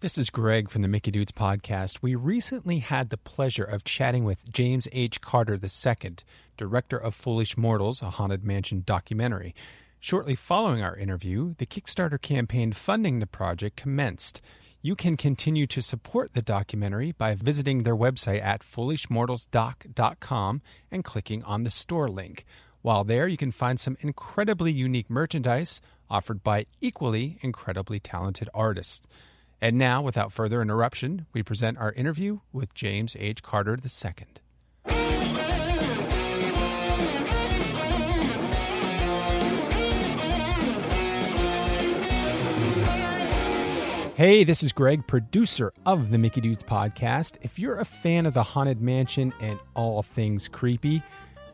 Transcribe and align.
This 0.00 0.16
is 0.16 0.30
Greg 0.30 0.70
from 0.70 0.80
the 0.80 0.88
Mickey 0.88 1.10
Dudes 1.10 1.30
podcast. 1.30 1.98
We 2.00 2.14
recently 2.14 2.78
had 2.78 3.10
the 3.10 3.18
pleasure 3.18 3.64
of 3.64 3.84
chatting 3.84 4.24
with 4.24 4.50
James 4.50 4.88
H. 4.92 5.20
Carter 5.20 5.58
II, 5.62 6.16
director 6.56 6.96
of 6.96 7.14
Foolish 7.14 7.58
Mortals, 7.58 8.00
a 8.00 8.08
Haunted 8.08 8.42
Mansion 8.42 8.82
documentary. 8.86 9.54
Shortly 9.98 10.34
following 10.34 10.82
our 10.82 10.96
interview, 10.96 11.54
the 11.58 11.66
Kickstarter 11.66 12.18
campaign 12.18 12.72
funding 12.72 13.20
the 13.20 13.26
project 13.26 13.76
commenced. 13.76 14.40
You 14.80 14.96
can 14.96 15.18
continue 15.18 15.66
to 15.66 15.82
support 15.82 16.32
the 16.32 16.40
documentary 16.40 17.12
by 17.12 17.34
visiting 17.34 17.82
their 17.82 17.94
website 17.94 18.42
at 18.42 18.62
foolishmortalsdoc.com 18.62 20.62
and 20.90 21.04
clicking 21.04 21.42
on 21.42 21.64
the 21.64 21.70
store 21.70 22.08
link. 22.08 22.46
While 22.80 23.04
there, 23.04 23.28
you 23.28 23.36
can 23.36 23.52
find 23.52 23.78
some 23.78 23.98
incredibly 24.00 24.72
unique 24.72 25.10
merchandise 25.10 25.82
offered 26.08 26.42
by 26.42 26.64
equally 26.80 27.36
incredibly 27.42 28.00
talented 28.00 28.48
artists. 28.54 29.06
And 29.62 29.76
now, 29.76 30.00
without 30.00 30.32
further 30.32 30.62
interruption, 30.62 31.26
we 31.34 31.42
present 31.42 31.76
our 31.76 31.92
interview 31.92 32.40
with 32.50 32.72
James 32.72 33.14
H. 33.18 33.42
Carter 33.42 33.76
II. 33.76 34.26
Hey, 44.14 44.44
this 44.44 44.62
is 44.62 44.72
Greg, 44.72 45.06
producer 45.06 45.72
of 45.84 46.10
the 46.10 46.18
Mickey 46.18 46.40
Dudes 46.40 46.62
podcast. 46.62 47.36
If 47.42 47.58
you're 47.58 47.80
a 47.80 47.84
fan 47.84 48.24
of 48.24 48.32
the 48.32 48.42
Haunted 48.42 48.80
Mansion 48.80 49.32
and 49.40 49.58
all 49.74 50.02
things 50.02 50.48
creepy, 50.48 51.02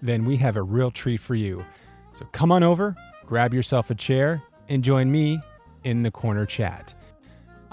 then 0.00 0.24
we 0.24 0.36
have 0.36 0.56
a 0.56 0.62
real 0.62 0.92
treat 0.92 1.18
for 1.18 1.34
you. 1.34 1.64
So 2.12 2.24
come 2.26 2.52
on 2.52 2.62
over, 2.62 2.94
grab 3.24 3.52
yourself 3.52 3.90
a 3.90 3.96
chair, 3.96 4.42
and 4.68 4.84
join 4.84 5.10
me 5.10 5.40
in 5.84 6.02
the 6.02 6.10
corner 6.10 6.46
chat. 6.46 6.94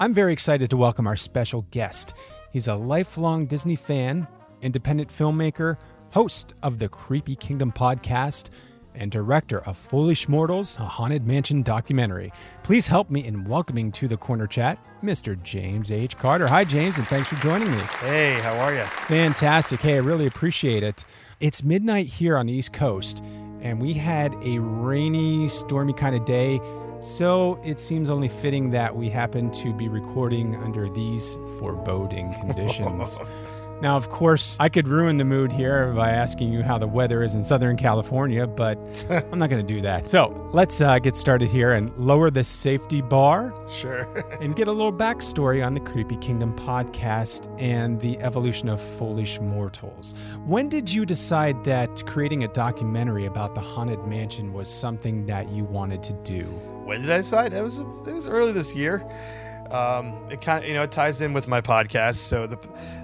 I'm 0.04 0.12
very 0.12 0.34
excited 0.34 0.68
to 0.68 0.76
welcome 0.76 1.06
our 1.06 1.16
special 1.16 1.62
guest. 1.70 2.12
He's 2.50 2.68
a 2.68 2.74
lifelong 2.74 3.46
Disney 3.46 3.74
fan, 3.74 4.28
independent 4.60 5.08
filmmaker, 5.08 5.78
host 6.10 6.52
of 6.62 6.78
the 6.78 6.90
Creepy 6.90 7.36
Kingdom 7.36 7.72
podcast, 7.72 8.50
and 8.94 9.10
director 9.10 9.60
of 9.60 9.78
Foolish 9.78 10.28
Mortals, 10.28 10.76
a 10.76 10.84
Haunted 10.84 11.26
Mansion 11.26 11.62
documentary. 11.62 12.34
Please 12.62 12.86
help 12.86 13.08
me 13.08 13.24
in 13.24 13.46
welcoming 13.46 13.90
to 13.92 14.06
the 14.06 14.18
corner 14.18 14.46
chat 14.46 14.78
Mr. 15.00 15.42
James 15.42 15.90
H. 15.90 16.18
Carter. 16.18 16.48
Hi, 16.48 16.64
James, 16.64 16.98
and 16.98 17.08
thanks 17.08 17.28
for 17.28 17.36
joining 17.36 17.70
me. 17.70 17.80
Hey, 18.00 18.34
how 18.42 18.58
are 18.58 18.74
you? 18.74 18.84
Fantastic. 19.08 19.80
Hey, 19.80 19.94
I 19.94 20.00
really 20.00 20.26
appreciate 20.26 20.82
it. 20.82 21.06
It's 21.40 21.64
midnight 21.64 22.08
here 22.08 22.36
on 22.36 22.44
the 22.44 22.52
East 22.52 22.74
Coast, 22.74 23.22
and 23.62 23.80
we 23.80 23.94
had 23.94 24.34
a 24.42 24.58
rainy, 24.58 25.48
stormy 25.48 25.94
kind 25.94 26.14
of 26.14 26.26
day. 26.26 26.60
So 27.04 27.58
it 27.62 27.78
seems 27.80 28.08
only 28.08 28.28
fitting 28.28 28.70
that 28.70 28.96
we 28.96 29.10
happen 29.10 29.50
to 29.52 29.74
be 29.74 29.88
recording 29.88 30.56
under 30.56 30.88
these 30.88 31.36
foreboding 31.58 32.32
conditions. 32.40 33.20
now, 33.80 33.96
of 33.96 34.08
course, 34.08 34.56
I 34.58 34.68
could 34.68 34.88
ruin 34.88 35.16
the 35.18 35.24
mood 35.24 35.52
here 35.52 35.92
by 35.92 36.10
asking 36.10 36.52
you 36.52 36.62
how 36.62 36.78
the 36.78 36.86
weather 36.86 37.22
is 37.22 37.34
in 37.34 37.42
Southern 37.44 37.76
California, 37.76 38.46
but 38.46 38.78
I'm 39.32 39.38
not 39.38 39.50
going 39.50 39.66
to 39.66 39.74
do 39.74 39.80
that. 39.82 40.08
So 40.08 40.28
let's 40.52 40.80
uh, 40.80 40.98
get 40.98 41.16
started 41.16 41.50
here 41.50 41.72
and 41.74 41.94
lower 41.98 42.30
the 42.30 42.44
safety 42.44 43.02
bar 43.02 43.54
Sure. 43.68 44.08
and 44.40 44.56
get 44.56 44.68
a 44.68 44.72
little 44.72 44.92
backstory 44.92 45.64
on 45.64 45.74
the 45.74 45.80
Creepy 45.80 46.16
Kingdom 46.16 46.56
podcast 46.56 47.48
and 47.60 48.00
the 48.00 48.18
evolution 48.20 48.68
of 48.68 48.80
Foolish 48.80 49.40
Mortals. 49.40 50.14
When 50.46 50.68
did 50.68 50.90
you 50.90 51.04
decide 51.04 51.62
that 51.64 52.06
creating 52.06 52.44
a 52.44 52.48
documentary 52.48 53.26
about 53.26 53.54
the 53.54 53.60
Haunted 53.60 54.04
Mansion 54.06 54.52
was 54.52 54.68
something 54.68 55.26
that 55.26 55.50
you 55.50 55.64
wanted 55.64 56.02
to 56.04 56.12
do? 56.24 56.44
when 56.84 57.00
did 57.00 57.10
I 57.10 57.16
decide? 57.16 57.54
It 57.54 57.62
was 57.62 57.80
it 57.80 58.14
was 58.14 58.28
early 58.28 58.52
this 58.52 58.76
year. 58.76 59.02
Um, 59.70 60.14
it 60.30 60.40
kind 60.40 60.62
of 60.62 60.68
you 60.68 60.74
know 60.74 60.82
it 60.82 60.92
ties 60.92 61.20
in 61.20 61.32
with 61.32 61.48
my 61.48 61.60
podcast. 61.60 62.16
So 62.16 62.46
the 62.46 62.58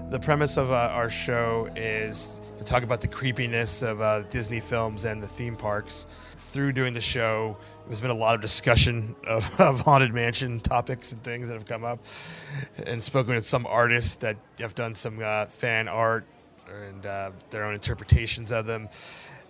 the 0.09 0.19
premise 0.19 0.57
of 0.57 0.71
uh, 0.71 0.89
our 0.91 1.09
show 1.09 1.69
is 1.75 2.41
to 2.57 2.63
talk 2.65 2.83
about 2.83 3.01
the 3.01 3.07
creepiness 3.07 3.81
of 3.81 4.01
uh, 4.01 4.21
Disney 4.23 4.59
films 4.59 5.05
and 5.05 5.23
the 5.23 5.27
theme 5.27 5.55
parks. 5.55 6.05
Through 6.35 6.73
doing 6.73 6.93
the 6.93 7.01
show, 7.01 7.57
there's 7.87 8.01
been 8.01 8.11
a 8.11 8.13
lot 8.13 8.35
of 8.35 8.41
discussion 8.41 9.15
of, 9.25 9.49
of 9.59 9.79
haunted 9.79 10.13
mansion 10.13 10.59
topics 10.59 11.13
and 11.13 11.23
things 11.23 11.47
that 11.47 11.53
have 11.53 11.65
come 11.65 11.85
up, 11.85 11.99
and 12.85 13.01
spoken 13.01 13.35
with 13.35 13.45
some 13.45 13.65
artists 13.65 14.17
that 14.17 14.37
have 14.59 14.75
done 14.75 14.95
some 14.95 15.19
uh, 15.23 15.45
fan 15.45 15.87
art 15.87 16.25
and 16.69 17.05
uh, 17.05 17.31
their 17.49 17.65
own 17.65 17.73
interpretations 17.73 18.51
of 18.51 18.65
them. 18.65 18.89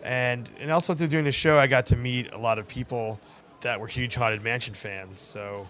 And 0.03 0.49
and 0.59 0.71
also 0.71 0.93
through 0.93 1.07
doing 1.07 1.25
the 1.25 1.31
show, 1.31 1.59
I 1.59 1.67
got 1.67 1.87
to 1.87 1.95
meet 1.95 2.33
a 2.33 2.37
lot 2.37 2.59
of 2.59 2.67
people 2.67 3.19
that 3.61 3.79
were 3.79 3.87
huge 3.87 4.15
haunted 4.15 4.43
mansion 4.43 4.73
fans. 4.73 5.19
So 5.19 5.67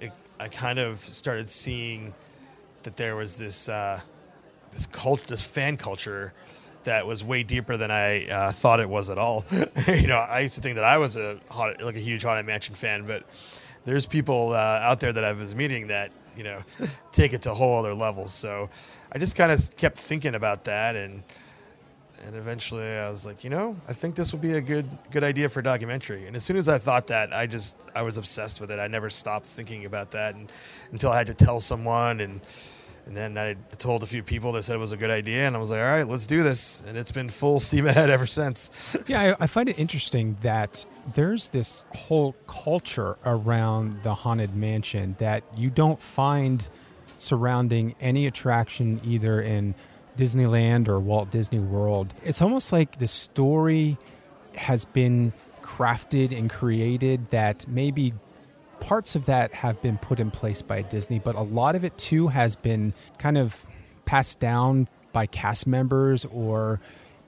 it, 0.00 0.12
I 0.38 0.48
kind 0.48 0.78
of 0.78 1.00
started 1.00 1.48
seeing 1.48 2.14
that 2.82 2.96
there 2.96 3.16
was 3.16 3.36
this 3.36 3.68
uh, 3.68 4.00
this 4.72 4.86
culture, 4.86 5.26
this 5.26 5.42
fan 5.42 5.76
culture 5.76 6.32
that 6.84 7.06
was 7.06 7.22
way 7.22 7.42
deeper 7.42 7.76
than 7.76 7.90
I 7.90 8.26
uh, 8.26 8.52
thought 8.52 8.80
it 8.80 8.88
was 8.88 9.10
at 9.10 9.18
all. 9.18 9.44
you 9.86 10.06
know, 10.06 10.16
I 10.16 10.40
used 10.40 10.54
to 10.54 10.60
think 10.60 10.76
that 10.76 10.84
I 10.84 10.98
was 10.98 11.16
a 11.16 11.38
haunted, 11.50 11.82
like 11.82 11.96
a 11.96 12.00
huge 12.00 12.22
haunted 12.22 12.46
mansion 12.46 12.74
fan, 12.74 13.06
but 13.06 13.24
there's 13.84 14.06
people 14.06 14.52
uh, 14.52 14.80
out 14.82 15.00
there 15.00 15.12
that 15.12 15.24
I 15.24 15.32
was 15.32 15.54
meeting 15.54 15.88
that 15.88 16.10
you 16.36 16.44
know 16.44 16.62
take 17.12 17.32
it 17.32 17.42
to 17.42 17.54
whole 17.54 17.78
other 17.78 17.94
levels. 17.94 18.32
So 18.32 18.70
I 19.12 19.18
just 19.18 19.36
kind 19.36 19.52
of 19.52 19.76
kept 19.76 19.98
thinking 19.98 20.34
about 20.34 20.64
that 20.64 20.96
and 20.96 21.22
and 22.26 22.36
eventually 22.36 22.86
I 22.86 23.08
was 23.08 23.24
like, 23.24 23.44
you 23.44 23.50
know, 23.50 23.76
I 23.88 23.92
think 23.92 24.14
this 24.14 24.32
would 24.32 24.42
be 24.42 24.52
a 24.52 24.60
good 24.60 24.86
good 25.10 25.24
idea 25.24 25.48
for 25.48 25.60
a 25.60 25.62
documentary. 25.62 26.26
And 26.26 26.36
as 26.36 26.44
soon 26.44 26.56
as 26.56 26.68
I 26.68 26.78
thought 26.78 27.06
that, 27.08 27.32
I 27.32 27.46
just 27.46 27.76
I 27.94 28.02
was 28.02 28.18
obsessed 28.18 28.60
with 28.60 28.70
it. 28.70 28.78
I 28.78 28.86
never 28.86 29.10
stopped 29.10 29.46
thinking 29.46 29.84
about 29.84 30.10
that 30.12 30.34
and, 30.34 30.50
until 30.92 31.10
I 31.10 31.18
had 31.18 31.26
to 31.28 31.34
tell 31.34 31.60
someone 31.60 32.20
and 32.20 32.40
and 33.06 33.16
then 33.16 33.38
I 33.38 33.54
told 33.78 34.02
a 34.02 34.06
few 34.06 34.22
people 34.22 34.52
that 34.52 34.62
said 34.62 34.76
it 34.76 34.78
was 34.78 34.92
a 34.92 34.96
good 34.96 35.10
idea 35.10 35.46
and 35.46 35.56
I 35.56 35.58
was 35.58 35.70
like, 35.70 35.80
all 35.80 35.86
right, 35.86 36.06
let's 36.06 36.26
do 36.26 36.42
this. 36.42 36.82
And 36.86 36.96
it's 36.96 37.10
been 37.10 37.28
full 37.28 37.58
steam 37.58 37.86
ahead 37.88 38.10
ever 38.10 38.26
since. 38.26 38.96
Yeah, 39.06 39.34
I, 39.40 39.44
I 39.44 39.46
find 39.46 39.68
it 39.68 39.78
interesting 39.78 40.36
that 40.42 40.84
there's 41.14 41.48
this 41.48 41.84
whole 41.94 42.34
culture 42.46 43.16
around 43.24 44.02
the 44.02 44.14
Haunted 44.14 44.54
Mansion 44.54 45.16
that 45.18 45.42
you 45.56 45.70
don't 45.70 46.00
find 46.00 46.68
surrounding 47.18 47.94
any 48.00 48.26
attraction 48.26 49.00
either 49.04 49.40
in 49.40 49.74
Disneyland 50.20 50.86
or 50.86 51.00
Walt 51.00 51.30
Disney 51.30 51.60
World. 51.60 52.12
It's 52.22 52.42
almost 52.42 52.72
like 52.72 52.98
the 52.98 53.08
story 53.08 53.96
has 54.54 54.84
been 54.84 55.32
crafted 55.62 56.36
and 56.36 56.50
created 56.50 57.30
that 57.30 57.66
maybe 57.66 58.12
parts 58.80 59.14
of 59.14 59.24
that 59.26 59.54
have 59.54 59.80
been 59.80 59.96
put 59.96 60.20
in 60.20 60.30
place 60.30 60.60
by 60.60 60.82
Disney, 60.82 61.18
but 61.18 61.36
a 61.36 61.40
lot 61.40 61.74
of 61.74 61.84
it 61.84 61.96
too 61.96 62.28
has 62.28 62.54
been 62.54 62.92
kind 63.16 63.38
of 63.38 63.64
passed 64.04 64.40
down 64.40 64.88
by 65.14 65.24
cast 65.24 65.66
members 65.66 66.26
or 66.26 66.80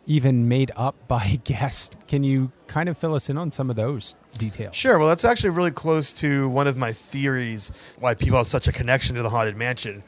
even 0.06 0.46
made 0.48 0.70
up 0.76 0.94
by 1.08 1.40
guests. 1.44 1.96
Can 2.08 2.24
you 2.24 2.52
kind 2.66 2.90
of 2.90 2.98
fill 2.98 3.14
us 3.14 3.30
in 3.30 3.38
on 3.38 3.50
some 3.50 3.70
of 3.70 3.76
those 3.76 4.14
details? 4.36 4.76
Sure. 4.76 4.98
Well, 4.98 5.08
that's 5.08 5.24
actually 5.24 5.50
really 5.50 5.70
close 5.70 6.12
to 6.14 6.46
one 6.50 6.66
of 6.66 6.76
my 6.76 6.92
theories 6.92 7.72
why 7.98 8.14
people 8.14 8.36
have 8.36 8.46
such 8.46 8.68
a 8.68 8.72
connection 8.72 9.16
to 9.16 9.22
the 9.22 9.30
Haunted 9.30 9.56
Mansion 9.56 10.04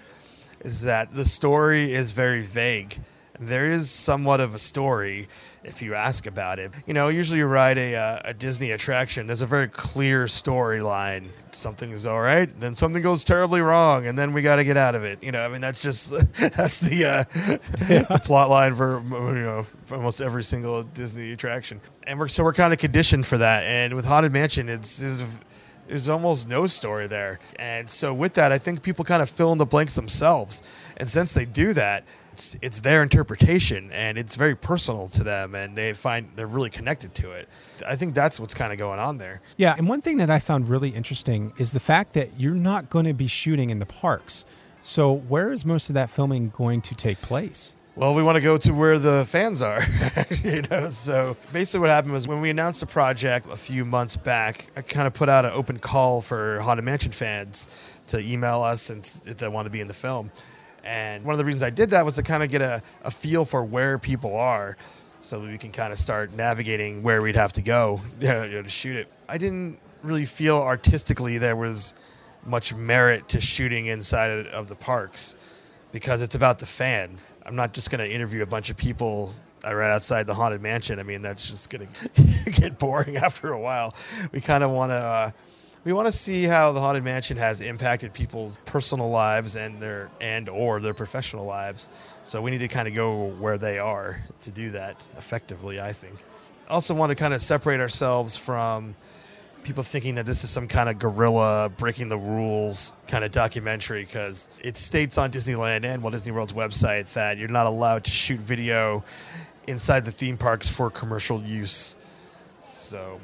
is 0.65 0.83
that 0.83 1.15
the 1.15 1.25
story 1.25 1.93
is 1.93 2.11
very 2.11 2.43
vague. 2.43 2.99
There 3.39 3.67
is 3.67 3.91
somewhat 3.91 4.41
of 4.41 4.55
a 4.55 4.59
story 4.59 5.29
if 5.65 5.83
you 5.83 5.95
ask 5.95 6.27
about 6.27 6.59
it. 6.59 6.73
You 6.87 6.95
know, 6.95 7.09
usually 7.09 7.39
you 7.39 7.47
ride 7.47 7.79
a, 7.79 7.97
uh, 7.97 8.21
a 8.27 8.35
Disney 8.35 8.71
attraction, 8.71 9.27
there's 9.27 9.43
a 9.43 9.47
very 9.47 9.69
clear 9.69 10.27
storyline. 10.27 11.29
Something 11.51 11.91
is 11.91 12.07
all 12.07 12.21
right, 12.21 12.49
then 12.61 12.77
something 12.77 13.03
goes 13.03 13.25
terribly 13.25 13.61
wrong, 13.61 14.07
and 14.07 14.17
then 14.17 14.33
we 14.33 14.43
got 14.43 14.57
to 14.57 14.65
get 14.65 14.77
out 14.77 14.95
of 14.95 15.05
it. 15.05 15.23
You 15.23 15.33
know, 15.33 15.45
I 15.45 15.49
mean, 15.49 15.61
that's 15.61 15.83
just 15.83 16.11
that's 16.39 16.81
the 16.81 17.05
uh, 17.05 17.25
the 18.09 18.21
plot 18.25 18.51
line 18.51 18.75
for 18.75 19.03
you 19.03 19.43
know 19.43 19.67
for 19.87 19.97
almost 19.97 20.21
every 20.21 20.43
single 20.43 20.83
Disney 20.83 21.33
attraction, 21.33 21.81
and 22.07 22.19
we're 22.19 22.29
so 22.29 22.45
we're 22.45 22.53
kind 22.53 22.73
of 22.73 22.79
conditioned 22.79 23.27
for 23.27 23.39
that. 23.39 23.65
And 23.65 23.95
with 23.95 24.05
Haunted 24.05 24.33
Mansion, 24.33 24.69
it's, 24.69 25.01
it's 25.03 25.25
there's 25.89 26.09
almost 26.09 26.49
no 26.49 26.67
story 26.67 27.06
there. 27.06 27.39
And 27.59 27.89
so 27.89 28.15
with 28.15 28.34
that, 28.34 28.53
I 28.53 28.59
think 28.59 28.83
people 28.83 29.05
kind 29.05 29.22
of 29.22 29.31
fill 29.31 29.53
in 29.53 29.59
the 29.59 29.67
blanks 29.67 29.95
themselves. 29.95 30.63
And 30.97 31.09
since 31.09 31.34
they 31.34 31.45
do 31.45 31.72
that, 31.75 32.04
it's, 32.33 32.57
it's 32.60 32.81
their 32.81 33.03
interpretation 33.03 33.91
and 33.92 34.19
it's 34.19 34.34
very 34.34 34.57
personal 34.57 35.09
to 35.10 35.22
them 35.22 35.54
and 35.54 35.77
they 35.77 35.92
find 35.92 36.28
they're 36.34 36.48
really 36.48 36.71
connected 36.71 37.15
to 37.16 37.31
it. 37.31 37.48
I 37.86 37.95
think 37.95 38.15
that's 38.15 38.41
what's 38.41 38.54
kind 38.54 38.72
of 38.72 38.78
going 38.78 38.98
on 38.98 39.19
there. 39.19 39.41
Yeah, 39.57 39.75
and 39.78 39.89
one 39.89 40.01
thing 40.01 40.16
that 40.16 40.31
I 40.31 40.41
found 40.41 40.69
really 40.69 40.91
interesting 40.91 41.53
is 41.59 41.72
the 41.72 41.81
fact 41.81 42.15
that 42.15 42.41
you're 42.41 42.54
not 42.54 42.91
going 42.91 43.04
to 43.04 43.15
be 43.15 43.28
shooting 43.28 43.71
in 43.71 43.78
the 43.78 43.86
parks. 43.86 44.45
So 44.83 45.13
where 45.13 45.53
is 45.53 45.65
most 45.65 45.89
of 45.89 45.95
that 45.95 46.10
filming 46.10 46.51
going 46.51 46.83
to 46.83 46.95
take 46.95 47.21
place? 47.21 47.77
Well, 47.97 48.17
we 48.17 48.25
want 48.25 48.35
to 48.35 48.43
go 48.43 48.57
to 48.57 48.75
where 48.75 48.99
the 48.99 49.25
fans 49.25 49.63
are, 49.63 49.81
you 50.43 50.63
know. 50.63 50.91
So 50.91 51.37
basically, 51.53 51.79
what 51.79 51.91
happened 51.91 52.13
was 52.13 52.27
when 52.27 52.41
we 52.41 52.51
announced 52.51 52.81
the 52.81 52.87
project 52.87 53.47
a 53.49 53.57
few 53.57 53.85
months 53.85 54.17
back, 54.17 54.67
I 54.77 54.83
kind 54.83 55.07
of 55.07 55.15
put 55.15 55.29
out 55.29 55.45
an 55.45 55.53
open 55.53 55.79
call 55.79 56.21
for 56.21 56.59
Haunted 56.59 56.85
Mansion 56.85 57.13
fans 57.13 58.01
to 58.09 58.19
email 58.19 58.63
us 58.63 58.91
and 58.91 59.09
if 59.27 59.37
they 59.37 59.47
want 59.47 59.67
to 59.67 59.71
be 59.71 59.81
in 59.81 59.87
the 59.87 59.95
film. 59.95 60.33
And 60.83 61.25
one 61.25 61.35
of 61.35 61.39
the 61.39 61.45
reasons 61.45 61.63
I 61.63 61.71
did 61.71 61.91
that 61.91 62.05
was 62.05 62.17
to 62.17 62.25
kind 62.25 62.43
of 62.43 62.49
get 62.49 62.63
a, 62.63 62.83
a 63.05 63.13
feel 63.13 63.45
for 63.45 63.63
where 63.63 63.97
people 63.97 64.37
are, 64.37 64.77
so 65.21 65.39
we 65.39 65.57
can 65.57 65.71
kind 65.71 65.93
of 65.93 65.99
start 65.99 66.33
navigating 66.35 67.01
where 67.03 67.23
we'd 67.23 67.37
have 67.37 67.53
to 67.53 67.63
go 67.63 68.01
you 68.21 68.27
know, 68.27 68.63
to 68.63 68.69
shoot 68.69 68.97
it. 68.97 69.07
I 69.29 69.39
didn't 69.39 69.79
really 70.03 70.27
feel 70.27 70.57
artistically 70.57 71.39
there 71.39 71.55
was 71.55 71.95
much 72.45 72.75
merit 72.75 73.29
to 73.29 73.41
shooting 73.41 73.87
inside 73.87 74.49
of 74.49 74.67
the 74.67 74.75
parks 74.75 75.37
because 75.93 76.23
it's 76.23 76.35
about 76.35 76.59
the 76.59 76.67
fans. 76.67 77.23
I'm 77.47 77.57
not 77.57 77.75
just 77.75 77.91
going 77.91 78.01
to 78.01 78.11
interview 78.11 78.43
a 78.43 78.47
bunch 78.47 78.71
of 78.71 78.77
people 78.77 79.31
right 79.63 79.91
outside 79.91 80.27
the 80.27 80.35
haunted 80.35 80.61
mansion. 80.61 80.99
I 80.99 81.03
mean, 81.03 81.23
that's 81.23 81.49
just 81.49 81.71
going 81.71 81.87
to 82.15 82.51
get 82.51 82.79
boring 82.79 83.17
after 83.17 83.53
a 83.53 83.61
while. 83.61 83.95
We 84.33 84.41
kind 84.41 84.65
of 84.65 84.71
want 84.71 84.91
to 84.91 84.97
uh, 84.97 85.31
we 85.85 85.93
want 85.93 86.09
to 86.09 86.13
see 86.13 86.45
how 86.45 86.73
the 86.73 86.81
haunted 86.81 87.05
mansion 87.05 87.37
has 87.37 87.61
impacted 87.61 88.15
people's 88.15 88.59
personal 88.65 89.11
lives 89.11 89.57
and 89.57 89.81
their 89.81 90.11
and 90.21 90.49
or 90.49 90.81
their 90.81 90.95
professional 90.95 91.45
lives. 91.45 91.91
So 92.25 92.41
we 92.41 92.51
need 92.51 92.59
to 92.59 92.69
kind 92.69 92.89
of 92.89 92.95
go 92.95 93.29
where 93.39 93.59
they 93.59 93.79
are 93.79 94.23
to 94.41 94.51
do 94.51 94.71
that 94.71 95.01
effectively. 95.17 95.81
I 95.81 95.93
think. 95.93 96.17
Also, 96.69 96.95
want 96.95 97.11
to 97.11 97.17
kind 97.17 97.35
of 97.35 97.43
separate 97.43 97.81
ourselves 97.81 98.37
from 98.37 98.95
people 99.65 99.83
thinking 99.83 100.15
that 100.16 100.27
this 100.27 100.45
is 100.45 100.51
some 100.51 100.69
kind 100.69 100.89
of 100.89 100.99
guerrilla 100.99 101.71
breaking 101.77 102.09
the 102.09 102.19
rules 102.19 102.95
kind 103.09 103.25
of 103.25 103.33
documentary 103.33 104.05
because 104.05 104.49
it 104.63 104.77
states 104.77 105.19
on 105.19 105.33
Disneyland 105.33 105.84
and 105.84 106.03
Walt 106.03 106.13
Disney 106.13 106.33
World's 106.33 106.53
website 106.53 107.13
that 107.15 107.39
you're 107.39 107.49
not 107.49 107.66
allowed 107.66 108.05
to 108.05 108.11
shoot 108.11 108.39
video 108.39 109.03
inside 109.66 110.05
the 110.05 110.13
theme 110.13 110.37
parks 110.37 110.69
for 110.69 110.91
commercial 110.91 111.43
use. 111.43 111.97
So 112.63 113.21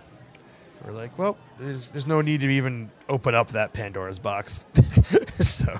we're 0.84 0.92
like, 0.92 1.18
well, 1.18 1.36
there's 1.58 1.90
there's 1.90 2.06
no 2.06 2.20
need 2.20 2.40
to 2.40 2.48
even 2.48 2.90
open 3.08 3.34
up 3.34 3.48
that 3.48 3.72
Pandora's 3.72 4.18
box. 4.18 4.64
so 5.38 5.72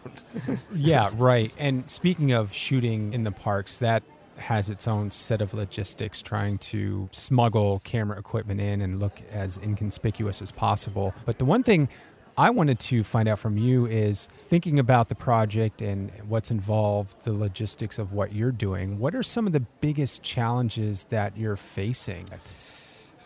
yeah, 0.75 1.11
right. 1.15 1.53
And 1.59 1.89
speaking 1.89 2.33
of 2.33 2.53
shooting 2.53 3.15
in 3.15 3.25
the 3.25 3.33
parks, 3.33 3.79
that 3.79 4.03
has 4.41 4.71
its 4.71 4.89
own 4.89 5.11
set 5.11 5.41
of 5.41 5.55
logistics 5.55 6.23
trying 6.23 6.59
to 6.59 7.09
smuggle 7.13 7.81
camera 7.85 8.19
equipment 8.19 8.61
in 8.61 8.81
and 8.81 8.99
look 8.99 9.23
as 9.31 9.59
inconspicuous 9.59 10.43
as 10.43 10.51
possible. 10.51 11.15
But 11.25 11.39
the 11.39 11.45
one 11.45 11.63
thing 11.63 11.89
I 12.37 12.51
wanted 12.51 12.81
to 12.81 13.05
find 13.05 13.29
out 13.29 13.39
from 13.39 13.59
you 13.59 13.87
is 13.87 14.27
thinking 14.49 14.79
about 14.79 15.09
the 15.09 15.15
project 15.15 15.83
and 15.83 16.11
what's 16.29 16.51
involved, 16.51 17.25
the 17.25 17.33
logistics 17.33 17.99
of 17.99 18.13
what 18.13 18.33
you're 18.33 18.53
doing. 18.53 18.99
What 18.99 19.15
are 19.15 19.23
some 19.23 19.47
of 19.47 19.53
the 19.53 19.61
biggest 19.61 20.23
challenges 20.23 21.05
that 21.11 21.37
you're 21.37 21.57
facing? 21.57 22.27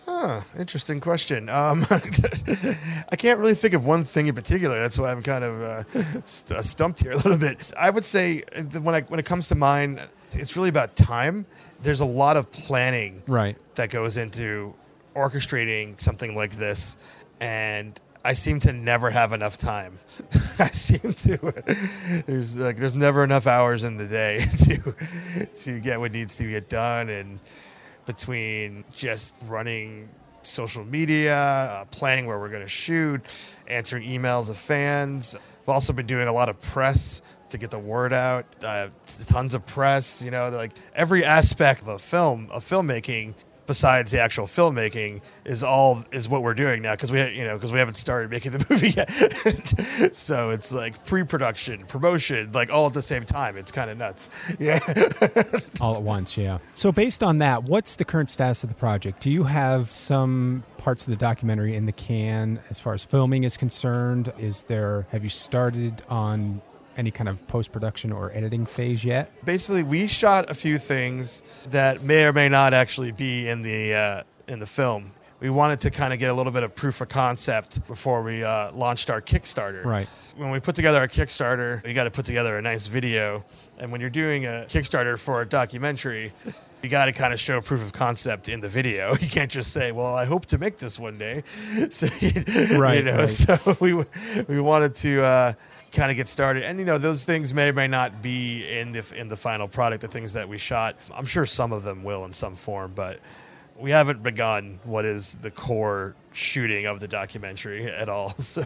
Huh, 0.06 0.42
interesting 0.58 1.00
question. 1.00 1.48
Um, 1.48 1.86
I 1.90 3.16
can't 3.16 3.38
really 3.38 3.54
think 3.54 3.72
of 3.72 3.86
one 3.86 4.04
thing 4.04 4.26
in 4.26 4.34
particular. 4.34 4.78
That's 4.80 4.98
why 4.98 5.10
I'm 5.10 5.22
kind 5.22 5.44
of 5.44 5.62
uh, 5.62 6.22
st- 6.24 6.64
stumped 6.64 7.02
here 7.02 7.12
a 7.12 7.16
little 7.16 7.38
bit. 7.38 7.72
I 7.78 7.90
would 7.90 8.04
say 8.04 8.42
when 8.82 8.94
I, 8.94 9.00
when 9.02 9.18
it 9.18 9.26
comes 9.26 9.48
to 9.48 9.54
mine, 9.54 10.00
it's 10.36 10.56
really 10.56 10.68
about 10.68 10.96
time. 10.96 11.46
There's 11.82 12.00
a 12.00 12.06
lot 12.06 12.36
of 12.36 12.50
planning 12.50 13.22
right. 13.26 13.56
that 13.74 13.90
goes 13.90 14.16
into 14.16 14.74
orchestrating 15.14 16.00
something 16.00 16.34
like 16.34 16.56
this, 16.56 16.96
and 17.40 17.98
I 18.24 18.32
seem 18.32 18.58
to 18.60 18.72
never 18.72 19.10
have 19.10 19.32
enough 19.32 19.58
time. 19.58 19.98
I 20.58 20.68
seem 20.68 21.12
to 21.12 22.22
there's 22.26 22.58
like 22.58 22.76
there's 22.76 22.94
never 22.94 23.22
enough 23.22 23.46
hours 23.46 23.84
in 23.84 23.96
the 23.96 24.06
day 24.06 24.46
to 24.64 24.94
to 25.64 25.80
get 25.80 26.00
what 26.00 26.12
needs 26.12 26.36
to 26.36 26.48
get 26.48 26.68
done, 26.68 27.08
and 27.10 27.38
between 28.06 28.84
just 28.94 29.44
running 29.46 30.08
social 30.42 30.84
media, 30.84 31.36
uh, 31.36 31.84
planning 31.86 32.26
where 32.26 32.38
we're 32.38 32.48
going 32.48 32.62
to 32.62 32.68
shoot, 32.68 33.22
answering 33.66 34.04
emails 34.04 34.50
of 34.50 34.56
fans. 34.56 35.34
I've 35.62 35.68
also 35.68 35.92
been 35.92 36.06
doing 36.06 36.28
a 36.28 36.32
lot 36.32 36.48
of 36.48 36.60
press 36.60 37.22
to 37.54 37.58
get 37.58 37.70
the 37.70 37.78
word 37.78 38.12
out. 38.12 38.44
Uh, 38.62 38.88
tons 39.26 39.54
of 39.54 39.64
press, 39.64 40.22
you 40.22 40.30
know, 40.30 40.50
like 40.50 40.72
every 40.94 41.24
aspect 41.24 41.80
of 41.82 41.88
a 41.88 41.98
film, 41.98 42.48
of 42.50 42.64
filmmaking, 42.64 43.34
besides 43.66 44.10
the 44.10 44.20
actual 44.20 44.46
filmmaking, 44.46 45.20
is 45.44 45.62
all 45.62 46.04
is 46.12 46.28
what 46.28 46.42
we're 46.42 46.54
doing 46.54 46.82
now 46.82 46.92
because 46.92 47.12
we, 47.12 47.20
you 47.30 47.44
know, 47.44 47.54
because 47.54 47.72
we 47.72 47.78
haven't 47.78 47.94
started 47.94 48.30
making 48.30 48.52
the 48.52 48.66
movie 48.70 48.90
yet. 48.90 50.14
so 50.14 50.50
it's 50.50 50.72
like 50.72 51.04
pre-production, 51.04 51.86
promotion, 51.86 52.50
like 52.52 52.72
all 52.72 52.86
at 52.86 52.92
the 52.92 53.02
same 53.02 53.24
time. 53.24 53.56
It's 53.56 53.72
kind 53.72 53.90
of 53.90 53.96
nuts. 53.98 54.30
Yeah, 54.58 54.78
all 55.80 55.94
at 55.94 56.02
once. 56.02 56.36
Yeah. 56.36 56.58
So 56.74 56.90
based 56.92 57.22
on 57.22 57.38
that, 57.38 57.64
what's 57.64 57.96
the 57.96 58.04
current 58.04 58.30
status 58.30 58.62
of 58.62 58.68
the 58.68 58.74
project? 58.74 59.20
Do 59.20 59.30
you 59.30 59.44
have 59.44 59.90
some 59.92 60.64
parts 60.78 61.04
of 61.04 61.10
the 61.10 61.16
documentary 61.16 61.76
in 61.76 61.86
the 61.86 61.92
can 61.92 62.60
as 62.70 62.78
far 62.78 62.94
as 62.94 63.04
filming 63.04 63.44
is 63.44 63.56
concerned? 63.56 64.32
Is 64.38 64.62
there? 64.62 65.06
Have 65.10 65.24
you 65.24 65.30
started 65.30 66.02
on 66.08 66.62
any 66.96 67.10
kind 67.10 67.28
of 67.28 67.46
post 67.46 67.72
production 67.72 68.12
or 68.12 68.30
editing 68.32 68.66
phase 68.66 69.04
yet? 69.04 69.32
Basically, 69.44 69.82
we 69.82 70.06
shot 70.06 70.50
a 70.50 70.54
few 70.54 70.78
things 70.78 71.66
that 71.70 72.02
may 72.02 72.24
or 72.24 72.32
may 72.32 72.48
not 72.48 72.74
actually 72.74 73.12
be 73.12 73.48
in 73.48 73.62
the 73.62 73.94
uh, 73.94 74.22
in 74.48 74.58
the 74.58 74.66
film. 74.66 75.12
We 75.40 75.50
wanted 75.50 75.80
to 75.80 75.90
kind 75.90 76.12
of 76.12 76.18
get 76.18 76.30
a 76.30 76.34
little 76.34 76.52
bit 76.52 76.62
of 76.62 76.74
proof 76.74 77.00
of 77.00 77.08
concept 77.08 77.86
before 77.86 78.22
we 78.22 78.42
uh, 78.42 78.72
launched 78.72 79.10
our 79.10 79.20
Kickstarter. 79.20 79.84
Right. 79.84 80.08
When 80.36 80.50
we 80.50 80.60
put 80.60 80.74
together 80.74 81.00
our 81.00 81.08
Kickstarter, 81.08 81.84
we 81.84 81.92
got 81.92 82.04
to 82.04 82.10
put 82.10 82.24
together 82.24 82.56
a 82.56 82.62
nice 82.62 82.86
video. 82.86 83.44
And 83.78 83.92
when 83.92 84.00
you're 84.00 84.08
doing 84.10 84.46
a 84.46 84.64
Kickstarter 84.68 85.18
for 85.18 85.42
a 85.42 85.46
documentary, 85.46 86.32
you 86.82 86.88
got 86.88 87.06
to 87.06 87.12
kind 87.12 87.32
of 87.32 87.40
show 87.40 87.60
proof 87.60 87.82
of 87.82 87.92
concept 87.92 88.48
in 88.48 88.60
the 88.60 88.68
video. 88.68 89.14
You 89.20 89.28
can't 89.28 89.50
just 89.50 89.72
say, 89.72 89.90
"Well, 89.90 90.14
I 90.14 90.26
hope 90.26 90.46
to 90.46 90.58
make 90.58 90.76
this 90.76 90.98
one 90.98 91.18
day." 91.18 91.42
So, 91.90 92.06
right. 92.78 92.98
You 92.98 93.04
know, 93.04 93.18
right. 93.18 93.28
so 93.28 93.76
we 93.80 93.94
we 94.44 94.60
wanted 94.60 94.94
to 94.96 95.22
uh, 95.24 95.52
kind 95.94 96.10
of 96.10 96.16
get 96.16 96.28
started. 96.28 96.62
And 96.64 96.78
you 96.78 96.84
know, 96.84 96.98
those 96.98 97.24
things 97.24 97.54
may 97.54 97.70
or 97.70 97.72
may 97.72 97.86
not 97.86 98.22
be 98.22 98.66
in 98.68 98.92
the 98.92 99.04
in 99.16 99.28
the 99.28 99.36
final 99.36 99.68
product. 99.68 100.02
The 100.02 100.08
things 100.08 100.32
that 100.34 100.48
we 100.48 100.58
shot, 100.58 100.96
I'm 101.12 101.26
sure 101.26 101.46
some 101.46 101.72
of 101.72 101.84
them 101.84 102.04
will 102.04 102.24
in 102.24 102.32
some 102.32 102.54
form, 102.54 102.92
but 102.94 103.20
we 103.78 103.90
haven't 103.90 104.22
begun 104.22 104.78
what 104.84 105.04
is 105.04 105.36
the 105.36 105.50
core 105.50 106.14
shooting 106.32 106.86
of 106.86 107.00
the 107.00 107.08
documentary 107.08 107.86
at 107.90 108.08
all. 108.08 108.34
So, 108.36 108.64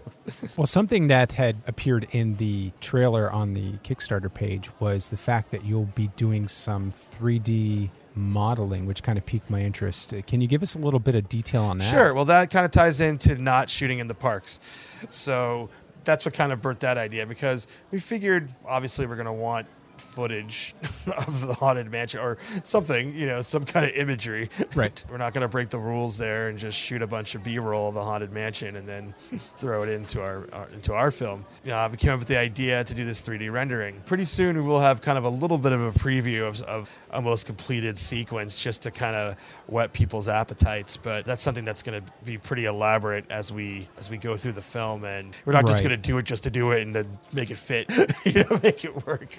well, 0.57 0.67
something 0.67 1.09
that 1.09 1.33
had 1.33 1.57
appeared 1.67 2.09
in 2.11 2.37
the 2.37 2.73
trailer 2.81 3.31
on 3.31 3.55
the 3.55 3.73
Kickstarter 3.85 4.33
page 4.33 4.71
was 4.81 5.09
the 5.09 5.17
fact 5.17 5.51
that 5.53 5.65
you'll 5.65 5.85
be 5.95 6.09
doing 6.17 6.49
some 6.49 6.93
3D 6.93 7.91
modeling, 8.15 8.85
which 8.85 9.03
kind 9.03 9.17
of 9.17 9.25
piqued 9.25 9.49
my 9.49 9.61
interest. 9.61 10.13
Can 10.27 10.41
you 10.41 10.49
give 10.49 10.63
us 10.63 10.75
a 10.75 10.79
little 10.79 11.01
bit 11.01 11.15
of 11.15 11.29
detail 11.29 11.63
on 11.63 11.79
that? 11.79 11.91
Sure. 11.91 12.13
Well, 12.13 12.25
that 12.27 12.51
kind 12.51 12.65
of 12.65 12.73
ties 12.73 13.01
into 13.01 13.37
not 13.37 13.71
shooting 13.71 14.01
in 14.01 14.09
the 14.09 14.15
parks. 14.15 14.61
So 15.09 15.71
that's 16.05 16.25
what 16.25 16.35
kind 16.35 16.53
of 16.53 16.63
burnt 16.63 16.81
that 16.81 16.99
idea 16.99 17.27
because 17.27 17.67
we 17.91 17.99
figured 18.01 18.53
obviously 18.67 19.07
we're 19.07 19.17
going 19.17 19.27
to 19.27 19.33
want 19.33 19.67
footage 20.01 20.75
of 21.07 21.47
the 21.47 21.55
haunted 21.55 21.91
mansion 21.91 22.21
or 22.21 22.39
something, 22.65 23.15
you 23.15 23.27
know, 23.27 23.41
some 23.43 23.65
kind 23.65 23.87
of 23.87 23.93
imagery. 23.93 24.49
Right. 24.75 25.03
We're 25.11 25.19
not 25.19 25.33
going 25.33 25.43
to 25.43 25.49
break 25.49 25.71
the 25.71 25.79
rules 25.79 26.19
there 26.19 26.49
and 26.49 26.59
just 26.59 26.79
shoot 26.79 27.03
a 27.03 27.07
bunch 27.07 27.35
of 27.35 27.43
B-roll 27.43 27.89
of 27.89 27.95
the 27.95 28.03
haunted 28.03 28.33
mansion 28.33 28.77
and 28.77 28.89
then 28.89 29.15
throw 29.57 29.83
it 29.83 29.89
into 29.89 30.23
our, 30.23 30.49
our 30.53 30.69
into 30.71 30.95
our 30.95 31.11
film. 31.11 31.45
You 31.65 31.71
know, 31.71 31.89
we 31.91 31.97
came 31.97 32.13
up 32.13 32.19
with 32.19 32.29
the 32.29 32.39
idea 32.39 32.85
to 32.85 32.95
do 32.95 33.05
this 33.05 33.23
3D 33.23 33.53
rendering. 33.53 34.01
Pretty 34.07 34.25
soon 34.25 34.57
we 34.57 34.63
will 34.63 34.81
have 34.81 35.01
kind 35.01 35.19
of 35.19 35.25
a 35.25 35.29
little 35.29 35.59
bit 35.59 35.73
of 35.73 35.81
a 35.81 35.99
preview 35.99 36.47
of, 36.47 36.61
of 36.63 36.99
a 37.11 37.23
most 37.23 37.47
completed 37.47 37.99
sequence 37.99 38.63
just 38.63 38.83
to 38.83 38.91
kind 38.91 39.17
of 39.17 39.39
whet 39.67 39.93
people's 39.93 40.29
appetites. 40.29 40.97
But 40.97 41.25
that's 41.25 41.43
something 41.43 41.65
that's 41.65 41.83
going 41.83 42.03
to 42.03 42.13
be 42.25 42.39
pretty 42.39 42.67
elaborate 42.67 43.25
as 43.31 43.53
we 43.53 43.89
as 43.99 44.11
we 44.11 44.19
go 44.19 44.37
through 44.37 44.53
the 44.53 44.63
film, 44.63 45.05
and 45.05 45.37
we're 45.45 45.53
not 45.53 45.65
right. 45.65 45.71
just 45.71 45.83
going 45.83 45.91
to 45.91 46.09
do 46.09 46.19
it 46.19 46.25
just 46.25 46.45
to 46.45 46.51
do 46.51 46.73
it 46.73 46.83
and 46.83 46.95
then 46.95 47.19
make 47.33 47.51
it 47.51 47.57
fit, 47.57 47.91
you 48.25 48.45
know, 48.45 48.61
make 48.63 48.85
it 48.85 49.07
work 49.07 49.37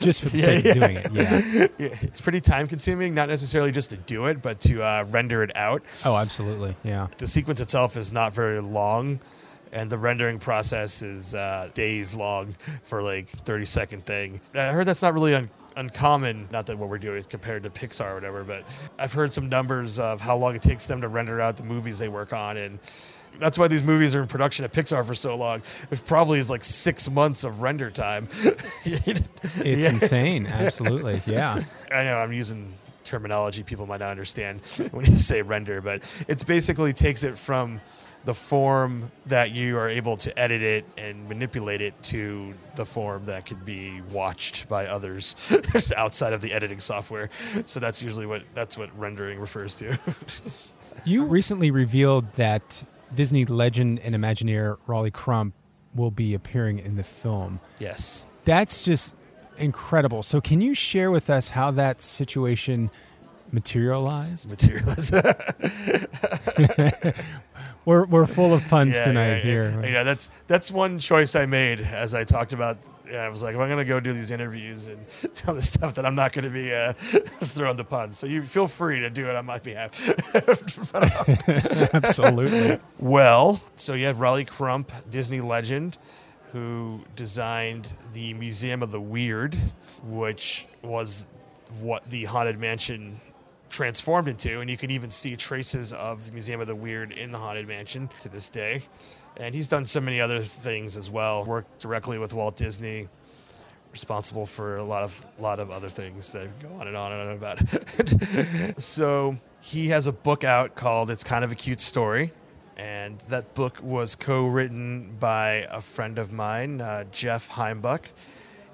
just 0.00 0.22
for 0.22 0.28
the 0.28 0.38
yeah, 0.38 0.44
sake 0.44 0.64
yeah. 0.64 0.70
of 0.70 0.76
doing 0.76 0.96
it. 0.96 1.12
Yeah. 1.12 1.66
yeah, 1.78 1.98
it's 2.02 2.20
pretty 2.20 2.40
time 2.40 2.66
consuming, 2.66 3.14
not 3.14 3.28
necessarily 3.28 3.72
just 3.72 3.90
to 3.90 3.96
do 3.96 4.26
it, 4.26 4.42
but 4.42 4.60
to 4.60 4.82
uh, 4.82 5.04
render 5.08 5.42
it 5.42 5.56
out. 5.56 5.82
Oh, 6.04 6.16
absolutely. 6.16 6.76
Yeah. 6.84 7.08
The 7.18 7.26
sequence 7.26 7.60
itself 7.60 7.96
is 7.96 8.12
not 8.12 8.32
very 8.32 8.60
long. 8.60 9.20
And 9.72 9.90
the 9.90 9.98
rendering 9.98 10.38
process 10.38 11.02
is 11.02 11.34
uh, 11.34 11.68
days 11.74 12.14
long 12.14 12.54
for 12.84 13.02
like 13.02 13.26
30 13.26 13.64
second 13.64 14.06
thing. 14.06 14.40
I 14.54 14.68
heard 14.68 14.86
that's 14.86 15.02
not 15.02 15.14
really 15.14 15.34
un- 15.34 15.50
uncommon. 15.76 16.48
Not 16.52 16.66
that 16.66 16.78
what 16.78 16.88
we're 16.88 16.98
doing 16.98 17.16
is 17.18 17.26
compared 17.26 17.64
to 17.64 17.70
Pixar 17.70 18.12
or 18.12 18.14
whatever, 18.14 18.44
but 18.44 18.62
I've 19.00 19.12
heard 19.12 19.32
some 19.32 19.48
numbers 19.48 19.98
of 19.98 20.20
how 20.20 20.36
long 20.36 20.54
it 20.54 20.62
takes 20.62 20.86
them 20.86 21.00
to 21.00 21.08
render 21.08 21.40
out 21.40 21.56
the 21.56 21.64
movies 21.64 21.98
they 21.98 22.08
work 22.08 22.32
on, 22.32 22.56
and 22.56 22.78
that's 23.38 23.58
why 23.58 23.68
these 23.68 23.82
movies 23.82 24.14
are 24.14 24.22
in 24.22 24.28
production 24.28 24.64
at 24.64 24.72
Pixar 24.72 25.04
for 25.04 25.14
so 25.14 25.36
long. 25.36 25.62
It 25.90 26.04
probably 26.06 26.38
is 26.38 26.50
like 26.50 26.64
six 26.64 27.10
months 27.10 27.44
of 27.44 27.62
render 27.62 27.90
time. 27.90 28.28
it's 28.84 29.20
yeah. 29.64 29.88
insane. 29.90 30.46
Absolutely. 30.46 31.20
Yeah. 31.34 31.62
I 31.90 32.04
know 32.04 32.18
I'm 32.18 32.32
using 32.32 32.74
terminology 33.02 33.62
people 33.62 33.86
might 33.86 34.00
not 34.00 34.10
understand 34.10 34.60
when 34.92 35.04
you 35.04 35.16
say 35.16 35.42
render, 35.42 35.80
but 35.80 36.02
it 36.28 36.44
basically 36.46 36.92
takes 36.92 37.24
it 37.24 37.36
from 37.38 37.80
the 38.24 38.34
form 38.34 39.10
that 39.26 39.50
you 39.50 39.76
are 39.76 39.88
able 39.88 40.16
to 40.16 40.38
edit 40.38 40.62
it 40.62 40.84
and 40.96 41.28
manipulate 41.28 41.82
it 41.82 42.00
to 42.02 42.54
the 42.74 42.84
form 42.84 43.26
that 43.26 43.46
could 43.46 43.64
be 43.64 44.00
watched 44.10 44.68
by 44.68 44.86
others 44.86 45.36
outside 45.96 46.32
of 46.32 46.40
the 46.40 46.52
editing 46.52 46.78
software. 46.78 47.28
So 47.66 47.80
that's 47.80 48.02
usually 48.02 48.26
what 48.26 48.42
that's 48.54 48.78
what 48.78 48.96
rendering 48.98 49.38
refers 49.38 49.76
to. 49.76 49.98
you 51.04 51.24
recently 51.24 51.70
revealed 51.70 52.32
that 52.34 52.84
Disney 53.14 53.44
legend 53.44 54.00
and 54.00 54.14
Imagineer 54.14 54.78
Rolly 54.86 55.10
Crump 55.10 55.54
will 55.94 56.10
be 56.10 56.34
appearing 56.34 56.78
in 56.78 56.96
the 56.96 57.04
film. 57.04 57.60
Yes. 57.78 58.28
That's 58.44 58.84
just 58.84 59.14
incredible. 59.58 60.22
So, 60.22 60.40
can 60.40 60.60
you 60.60 60.74
share 60.74 61.10
with 61.10 61.30
us 61.30 61.50
how 61.50 61.70
that 61.72 62.02
situation 62.02 62.90
materialized? 63.52 64.50
Materialized. 64.50 65.14
we're 67.84 68.04
we're 68.06 68.26
full 68.26 68.54
of 68.54 68.62
puns 68.68 68.96
Yeah, 68.96 69.04
tonight 69.04 69.28
yeah, 69.28 69.34
yeah. 69.36 69.42
here. 69.42 69.84
Yeah, 69.86 70.02
that's 70.04 70.30
that's 70.46 70.70
one 70.70 70.98
choice 70.98 71.34
I 71.36 71.46
made 71.46 71.80
as 71.80 72.14
I 72.14 72.24
talked 72.24 72.52
about. 72.52 72.78
Yeah, 73.10 73.22
I 73.22 73.28
was 73.28 73.42
like, 73.42 73.54
if 73.54 73.60
I'm 73.60 73.68
gonna 73.68 73.84
go 73.84 74.00
do 74.00 74.12
these 74.14 74.30
interviews 74.30 74.88
and 74.88 74.98
tell 75.34 75.54
the 75.54 75.60
stuff 75.62 75.94
that 75.94 76.06
I'm 76.06 76.14
not 76.14 76.32
gonna 76.32 76.48
be 76.50 76.72
uh, 76.72 76.92
throwing 76.96 77.76
the 77.76 77.84
puns. 77.84 78.18
So 78.18 78.26
you 78.26 78.42
feel 78.42 78.66
free 78.66 79.00
to 79.00 79.10
do 79.10 79.28
it 79.28 79.36
on 79.36 79.44
my 79.44 79.58
behalf. 79.58 80.00
Absolutely. 81.94 82.78
Well, 82.98 83.60
so 83.76 83.94
you 83.94 84.06
have 84.06 84.20
Rolly 84.20 84.44
Crump, 84.44 84.90
Disney 85.10 85.40
legend, 85.40 85.98
who 86.52 87.00
designed 87.16 87.90
the 88.12 88.34
Museum 88.34 88.82
of 88.82 88.90
the 88.90 89.00
Weird, 89.00 89.54
which 90.04 90.66
was 90.82 91.26
what 91.80 92.04
the 92.04 92.24
Haunted 92.24 92.58
Mansion 92.58 93.20
transformed 93.74 94.28
into. 94.28 94.60
And 94.60 94.70
you 94.70 94.76
can 94.76 94.90
even 94.92 95.10
see 95.10 95.36
traces 95.36 95.92
of 95.92 96.26
the 96.26 96.32
Museum 96.32 96.60
of 96.60 96.68
the 96.68 96.76
Weird 96.76 97.10
in 97.10 97.32
the 97.32 97.38
Haunted 97.38 97.66
Mansion 97.66 98.08
to 98.20 98.28
this 98.28 98.48
day. 98.48 98.82
And 99.36 99.52
he's 99.52 99.66
done 99.66 99.84
so 99.84 100.00
many 100.00 100.20
other 100.20 100.40
things 100.40 100.96
as 100.96 101.10
well, 101.10 101.44
worked 101.44 101.80
directly 101.80 102.18
with 102.18 102.32
Walt 102.32 102.56
Disney. 102.56 103.08
Responsible 103.90 104.46
for 104.46 104.76
a 104.76 104.82
lot 104.82 105.04
of 105.04 105.24
lot 105.38 105.60
of 105.60 105.70
other 105.70 105.88
things 105.88 106.32
that 106.32 106.48
go 106.60 106.68
on 106.74 106.88
and 106.88 106.96
on 106.96 107.12
and 107.12 107.30
on 107.30 107.36
about. 107.36 108.78
so 108.80 109.36
he 109.60 109.88
has 109.88 110.08
a 110.08 110.12
book 110.12 110.42
out 110.42 110.74
called 110.74 111.10
"It's 111.10 111.22
Kind 111.22 111.44
of 111.44 111.52
a 111.52 111.54
Cute 111.54 111.78
Story," 111.78 112.32
and 112.76 113.20
that 113.28 113.54
book 113.54 113.80
was 113.80 114.16
co-written 114.16 115.14
by 115.20 115.68
a 115.70 115.80
friend 115.80 116.18
of 116.18 116.32
mine, 116.32 116.80
uh, 116.80 117.04
Jeff 117.12 117.48
Heimbuch. 117.50 118.06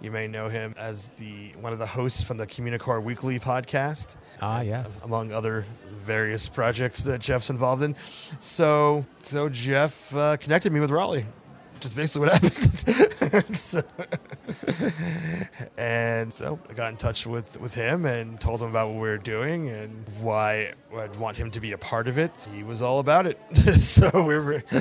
You 0.00 0.10
may 0.10 0.26
know 0.26 0.48
him 0.48 0.74
as 0.78 1.10
the 1.10 1.52
one 1.60 1.74
of 1.74 1.78
the 1.78 1.86
hosts 1.86 2.22
from 2.22 2.38
the 2.38 2.46
Communicore 2.46 3.02
Weekly 3.02 3.38
podcast, 3.38 4.16
ah, 4.40 4.62
yes. 4.62 5.02
among 5.04 5.30
other 5.30 5.66
various 5.88 6.48
projects 6.48 7.04
that 7.04 7.20
Jeff's 7.20 7.50
involved 7.50 7.82
in. 7.82 7.94
So, 8.38 9.04
so 9.20 9.50
Jeff 9.50 10.14
uh, 10.16 10.38
connected 10.38 10.72
me 10.72 10.80
with 10.80 10.90
Rolly, 10.90 11.26
which 11.74 11.84
is 11.84 11.92
basically 11.92 12.28
what 12.28 12.42
happened. 13.20 13.56
so, 13.56 13.82
and 15.78 16.32
so 16.32 16.58
I 16.68 16.74
got 16.74 16.90
in 16.90 16.96
touch 16.96 17.26
with, 17.26 17.60
with 17.60 17.74
him 17.74 18.04
and 18.04 18.40
told 18.40 18.62
him 18.62 18.68
about 18.68 18.88
what 18.88 18.94
we 18.94 19.08
were 19.08 19.18
doing 19.18 19.68
and 19.68 20.04
why 20.20 20.72
I'd 20.96 21.16
want 21.16 21.36
him 21.36 21.50
to 21.52 21.60
be 21.60 21.72
a 21.72 21.78
part 21.78 22.08
of 22.08 22.18
it. 22.18 22.30
He 22.54 22.62
was 22.62 22.82
all 22.82 22.98
about 22.98 23.26
it. 23.26 23.38
so 23.56 24.10
we 24.22 24.38
were 24.38 24.62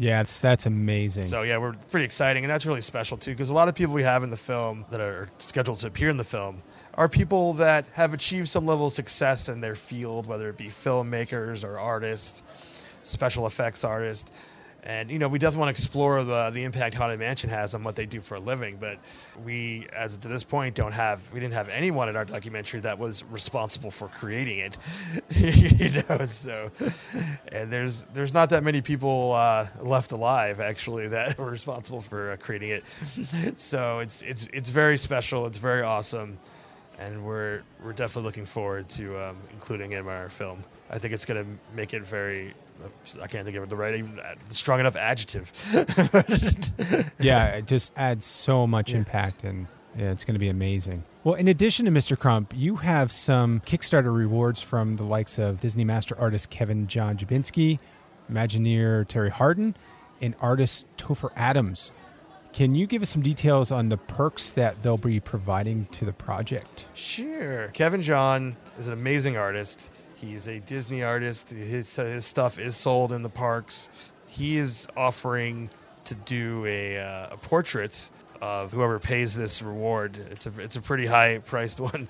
Yeah, 0.00 0.22
it's, 0.22 0.40
that's 0.40 0.64
amazing. 0.64 1.26
So 1.26 1.42
yeah, 1.42 1.58
we're 1.58 1.74
pretty 1.74 2.06
exciting, 2.06 2.42
and 2.42 2.50
that's 2.50 2.64
really 2.64 2.80
special 2.80 3.18
too, 3.18 3.32
because 3.32 3.50
a 3.50 3.54
lot 3.54 3.68
of 3.68 3.74
people 3.74 3.92
we 3.92 4.02
have 4.02 4.22
in 4.22 4.30
the 4.30 4.36
film 4.36 4.86
that 4.90 5.00
are 5.00 5.28
scheduled 5.36 5.78
to 5.80 5.88
appear 5.88 6.08
in 6.08 6.16
the 6.16 6.24
film 6.24 6.62
are 6.94 7.06
people 7.06 7.52
that 7.54 7.84
have 7.92 8.14
achieved 8.14 8.48
some 8.48 8.64
level 8.64 8.86
of 8.86 8.94
success 8.94 9.50
in 9.50 9.60
their 9.60 9.74
field, 9.74 10.26
whether 10.26 10.48
it 10.48 10.56
be 10.56 10.68
filmmakers 10.68 11.68
or 11.68 11.78
artists, 11.78 12.42
special 13.02 13.46
effects 13.46 13.84
artists. 13.84 14.32
And 14.82 15.10
you 15.10 15.18
know, 15.18 15.28
we 15.28 15.38
definitely 15.38 15.66
want 15.66 15.76
to 15.76 15.82
explore 15.82 16.24
the 16.24 16.50
the 16.50 16.64
impact 16.64 16.94
Haunted 16.94 17.18
Mansion 17.18 17.50
has 17.50 17.74
on 17.74 17.82
what 17.82 17.96
they 17.96 18.06
do 18.06 18.20
for 18.20 18.36
a 18.36 18.40
living. 18.40 18.76
But 18.80 18.98
we, 19.44 19.86
as 19.94 20.16
to 20.18 20.28
this 20.28 20.44
point, 20.44 20.74
don't 20.74 20.92
have 20.92 21.30
we 21.32 21.40
didn't 21.40 21.54
have 21.54 21.68
anyone 21.68 22.08
in 22.08 22.16
our 22.16 22.24
documentary 22.24 22.80
that 22.80 22.98
was 22.98 23.24
responsible 23.24 23.90
for 23.90 24.08
creating 24.08 24.58
it. 24.58 24.78
you 25.30 26.02
know, 26.08 26.24
so 26.24 26.70
and 27.52 27.70
there's 27.70 28.06
there's 28.06 28.32
not 28.32 28.50
that 28.50 28.64
many 28.64 28.80
people 28.80 29.32
uh, 29.32 29.66
left 29.82 30.12
alive 30.12 30.60
actually 30.60 31.08
that 31.08 31.38
were 31.38 31.50
responsible 31.50 32.00
for 32.00 32.32
uh, 32.32 32.36
creating 32.36 32.70
it. 32.70 33.58
so 33.58 33.98
it's 33.98 34.22
it's 34.22 34.48
it's 34.52 34.70
very 34.70 34.96
special. 34.96 35.46
It's 35.46 35.58
very 35.58 35.82
awesome. 35.82 36.38
And 36.98 37.24
we're 37.24 37.62
we're 37.82 37.92
definitely 37.92 38.24
looking 38.24 38.46
forward 38.46 38.88
to 38.90 39.18
um, 39.18 39.36
including 39.52 39.92
it 39.92 40.00
in 40.00 40.08
our 40.08 40.28
film. 40.28 40.62
I 40.90 40.98
think 40.98 41.14
it's 41.14 41.24
going 41.24 41.42
to 41.42 41.74
make 41.74 41.94
it 41.94 42.02
very 42.02 42.54
I 43.22 43.26
can't 43.26 43.44
think 43.44 43.56
of 43.56 43.68
the 43.68 43.76
right, 43.76 43.94
even 43.94 44.18
uh, 44.18 44.34
strong 44.50 44.80
enough 44.80 44.96
adjective. 44.96 45.52
yeah, 47.20 47.48
it 47.56 47.66
just 47.66 47.92
adds 47.96 48.24
so 48.24 48.66
much 48.66 48.92
impact 48.92 49.44
and 49.44 49.66
yeah, 49.96 50.12
it's 50.12 50.24
going 50.24 50.34
to 50.34 50.40
be 50.40 50.48
amazing. 50.48 51.04
Well, 51.24 51.34
in 51.34 51.48
addition 51.48 51.84
to 51.86 51.90
Mr. 51.90 52.18
Crump, 52.18 52.52
you 52.56 52.76
have 52.76 53.10
some 53.10 53.60
Kickstarter 53.60 54.14
rewards 54.14 54.60
from 54.60 54.96
the 54.96 55.02
likes 55.02 55.38
of 55.38 55.60
Disney 55.60 55.84
master 55.84 56.16
artist 56.18 56.50
Kevin 56.50 56.86
John 56.86 57.16
Jabinski, 57.16 57.80
Imagineer 58.30 59.04
Terri 59.06 59.30
Hardin, 59.30 59.74
and 60.20 60.34
artist 60.40 60.84
Topher 60.96 61.30
Adams. 61.34 61.90
Can 62.52 62.74
you 62.74 62.86
give 62.86 63.02
us 63.02 63.10
some 63.10 63.22
details 63.22 63.70
on 63.70 63.88
the 63.88 63.96
perks 63.96 64.52
that 64.52 64.82
they'll 64.82 64.96
be 64.96 65.20
providing 65.20 65.86
to 65.86 66.04
the 66.04 66.12
project? 66.12 66.86
Sure. 66.94 67.68
Kevin 67.68 68.02
John 68.02 68.56
is 68.76 68.88
an 68.88 68.94
amazing 68.94 69.36
artist. 69.36 69.90
He's 70.20 70.48
a 70.48 70.60
Disney 70.60 71.02
artist. 71.02 71.50
His, 71.50 71.96
his 71.96 72.26
stuff 72.26 72.58
is 72.58 72.76
sold 72.76 73.12
in 73.12 73.22
the 73.22 73.30
parks. 73.30 73.88
He 74.26 74.58
is 74.58 74.86
offering 74.96 75.70
to 76.04 76.14
do 76.14 76.66
a, 76.66 76.98
uh, 76.98 77.28
a 77.32 77.36
portrait 77.38 78.10
of 78.42 78.72
whoever 78.72 78.98
pays 78.98 79.34
this 79.34 79.62
reward. 79.62 80.18
It's 80.30 80.46
a 80.46 80.52
it's 80.60 80.76
a 80.76 80.80
pretty 80.80 81.06
high 81.06 81.38
priced 81.38 81.80
one, 81.92 82.08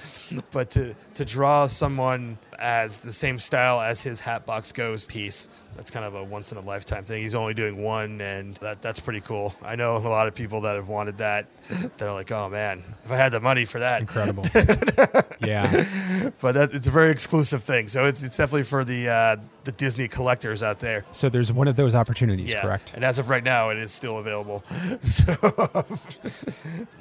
but 0.51 0.71
to 0.71 0.95
to 1.15 1.25
draw 1.25 1.67
someone 1.67 2.39
as 2.61 2.99
the 2.99 3.13
same 3.13 3.39
style 3.39 3.81
as 3.81 4.03
his 4.03 4.21
Hatbox 4.21 4.73
Ghost 4.73 5.11
piece, 5.11 5.49
that's 5.77 5.91
kind 5.91 6.05
of 6.05 6.15
a 6.15 6.23
once 6.23 6.53
in 6.53 6.59
a 6.59 6.61
lifetime 6.61 7.05
thing. 7.05 7.23
He's 7.23 7.35
only 7.35 7.55
doing 7.55 7.83
one, 7.83 8.21
and 8.21 8.55
that 8.57 8.83
that's 8.83 9.01
pretty 9.01 9.21
cool. 9.21 9.55
I 9.63 9.77
know 9.77 9.97
a 9.97 9.99
lot 9.99 10.29
of 10.29 10.35
people 10.35 10.61
that 10.63 10.77
have 10.77 10.89
wanted 10.89 11.19
that. 11.19 11.47
They're 11.97 12.13
like, 12.13 12.31
oh 12.33 12.49
man, 12.49 12.83
if 13.05 13.11
I 13.11 13.17
had 13.17 13.33
the 13.33 13.41
money 13.41 13.65
for 13.65 13.81
that, 13.81 14.01
Incredible. 14.03 14.45
yeah. 15.41 16.31
but 16.41 16.53
that, 16.53 16.71
it's 16.75 16.87
a 16.89 16.91
very 16.91 17.11
exclusive 17.11 17.63
thing. 17.63 17.89
So 17.89 18.05
it's, 18.05 18.23
it's 18.23 18.37
definitely 18.37 18.65
for 18.65 18.85
the 18.85 19.09
uh, 19.09 19.37
the 19.65 19.73
Disney 19.73 20.09
collectors 20.09 20.63
out 20.63 20.81
there. 20.81 21.05
So 21.13 21.29
there's 21.29 21.53
one 21.53 21.69
of 21.69 21.77
those 21.77 21.95
opportunities, 21.95 22.51
Yeah, 22.51 22.63
correct? 22.63 22.93
and 22.95 23.05
as 23.05 23.19
of 23.19 23.29
right 23.31 23.45
now, 23.45 23.71
it 23.71 23.79
is 23.79 23.91
still 23.91 24.19
available. 24.19 24.63
So 25.03 25.35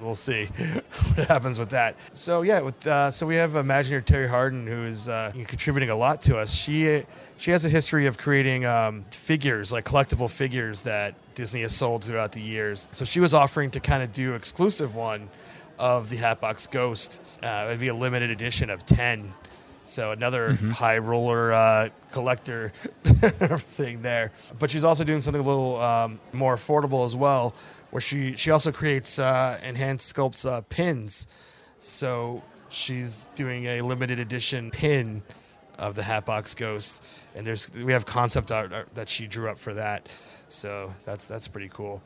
we'll 0.01 0.15
see 0.15 0.45
what 0.45 1.27
happens 1.27 1.59
with 1.59 1.69
that. 1.71 1.95
So 2.13 2.41
yeah, 2.43 2.61
with 2.61 2.85
uh, 2.87 3.11
so 3.11 3.25
we 3.25 3.35
have 3.35 3.51
Imagineer 3.51 4.03
Terri 4.03 4.27
Hardin, 4.27 4.65
who 4.67 4.83
is 4.83 5.09
uh, 5.09 5.31
contributing 5.49 5.89
a 5.89 5.95
lot 5.95 6.21
to 6.21 6.37
us. 6.37 6.53
She 6.53 7.03
she 7.37 7.51
has 7.51 7.65
a 7.65 7.69
history 7.69 8.05
of 8.05 8.17
creating 8.17 8.65
um, 8.65 9.03
figures, 9.11 9.71
like 9.71 9.85
collectible 9.85 10.29
figures 10.29 10.83
that 10.83 11.15
Disney 11.35 11.61
has 11.61 11.75
sold 11.75 12.03
throughout 12.03 12.31
the 12.31 12.41
years. 12.41 12.87
So 12.91 13.03
she 13.03 13.19
was 13.19 13.33
offering 13.33 13.71
to 13.71 13.79
kind 13.79 14.03
of 14.03 14.13
do 14.13 14.33
exclusive 14.35 14.95
one 14.95 15.29
of 15.77 16.09
the 16.09 16.17
Hatbox 16.17 16.67
Ghost. 16.67 17.21
Uh, 17.41 17.65
it'd 17.67 17.79
be 17.79 17.87
a 17.87 17.93
limited 17.93 18.29
edition 18.29 18.69
of 18.69 18.85
ten. 18.85 19.33
So 19.85 20.11
another 20.11 20.53
high 20.71 20.99
roller 20.99 21.51
uh, 21.51 21.89
collector 22.11 22.69
thing 23.03 24.03
there. 24.03 24.31
But 24.59 24.69
she's 24.69 24.83
also 24.83 25.03
doing 25.03 25.21
something 25.21 25.41
a 25.41 25.45
little 25.47 25.77
um, 25.77 26.19
more 26.31 26.55
affordable 26.55 27.05
as 27.05 27.15
well, 27.15 27.55
where 27.89 28.01
she 28.01 28.35
she 28.35 28.51
also 28.51 28.71
creates 28.71 29.17
uh, 29.17 29.59
and 29.63 29.75
hand 29.75 29.99
sculpts 29.99 30.47
uh, 30.47 30.61
pins. 30.69 31.25
So 31.79 32.43
she's 32.69 33.27
doing 33.35 33.65
a 33.65 33.81
limited 33.81 34.19
edition 34.19 34.71
pin 34.71 35.21
of 35.77 35.95
the 35.95 36.03
Hatbox 36.03 36.55
Ghost, 36.55 37.23
and 37.35 37.45
there's 37.45 37.71
we 37.73 37.93
have 37.93 38.05
concept 38.05 38.51
art 38.51 38.71
that 38.93 39.09
she 39.09 39.27
drew 39.27 39.49
up 39.49 39.57
for 39.57 39.73
that. 39.73 40.09
So 40.49 40.93
that's 41.05 41.27
that's 41.27 41.47
pretty 41.47 41.69
cool. 41.69 42.01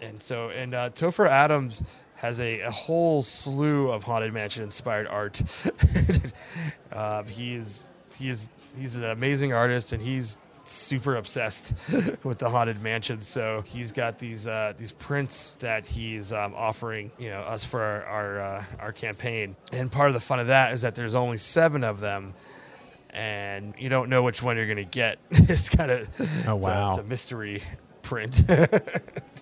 And 0.00 0.20
so, 0.20 0.50
and 0.50 0.74
uh, 0.74 0.90
Topher 0.90 1.28
Adams 1.28 1.82
has 2.16 2.40
a, 2.40 2.60
a 2.60 2.70
whole 2.70 3.22
slew 3.22 3.90
of 3.90 4.02
Haunted 4.02 4.32
Mansion 4.32 4.62
inspired 4.62 5.06
art. 5.06 5.42
uh, 6.92 7.22
he 7.24 7.54
is 7.54 7.90
he 8.18 8.28
is 8.28 8.50
he's 8.76 8.96
an 8.96 9.04
amazing 9.04 9.52
artist, 9.52 9.92
and 9.92 10.02
he's 10.02 10.36
super 10.64 11.16
obsessed 11.16 11.74
with 12.24 12.38
the 12.38 12.48
haunted 12.50 12.82
mansion. 12.82 13.20
So 13.20 13.62
he's 13.66 13.92
got 13.92 14.18
these 14.18 14.46
uh, 14.46 14.72
these 14.76 14.92
prints 14.92 15.54
that 15.60 15.86
he's 15.86 16.32
um, 16.32 16.54
offering, 16.56 17.10
you 17.18 17.28
know, 17.28 17.40
us 17.40 17.64
for 17.64 17.80
our 17.82 18.04
our, 18.04 18.38
uh, 18.40 18.64
our 18.80 18.92
campaign. 18.92 19.56
And 19.72 19.90
part 19.92 20.08
of 20.08 20.14
the 20.14 20.20
fun 20.20 20.40
of 20.40 20.46
that 20.48 20.72
is 20.72 20.82
that 20.82 20.94
there's 20.94 21.14
only 21.14 21.38
seven 21.38 21.84
of 21.84 22.00
them. 22.00 22.34
And 23.10 23.74
you 23.78 23.88
don't 23.88 24.08
know 24.08 24.24
which 24.24 24.42
one 24.42 24.56
you're 24.56 24.66
going 24.66 24.76
to 24.78 24.84
get. 24.84 25.18
it's 25.30 25.68
kind 25.68 25.90
of 25.90 26.08
Oh, 26.18 26.22
it's 26.22 26.46
a- 26.48 26.56
wow. 26.56 26.90
it's 26.90 26.98
a 26.98 27.04
mystery 27.04 27.62
print. 28.02 28.42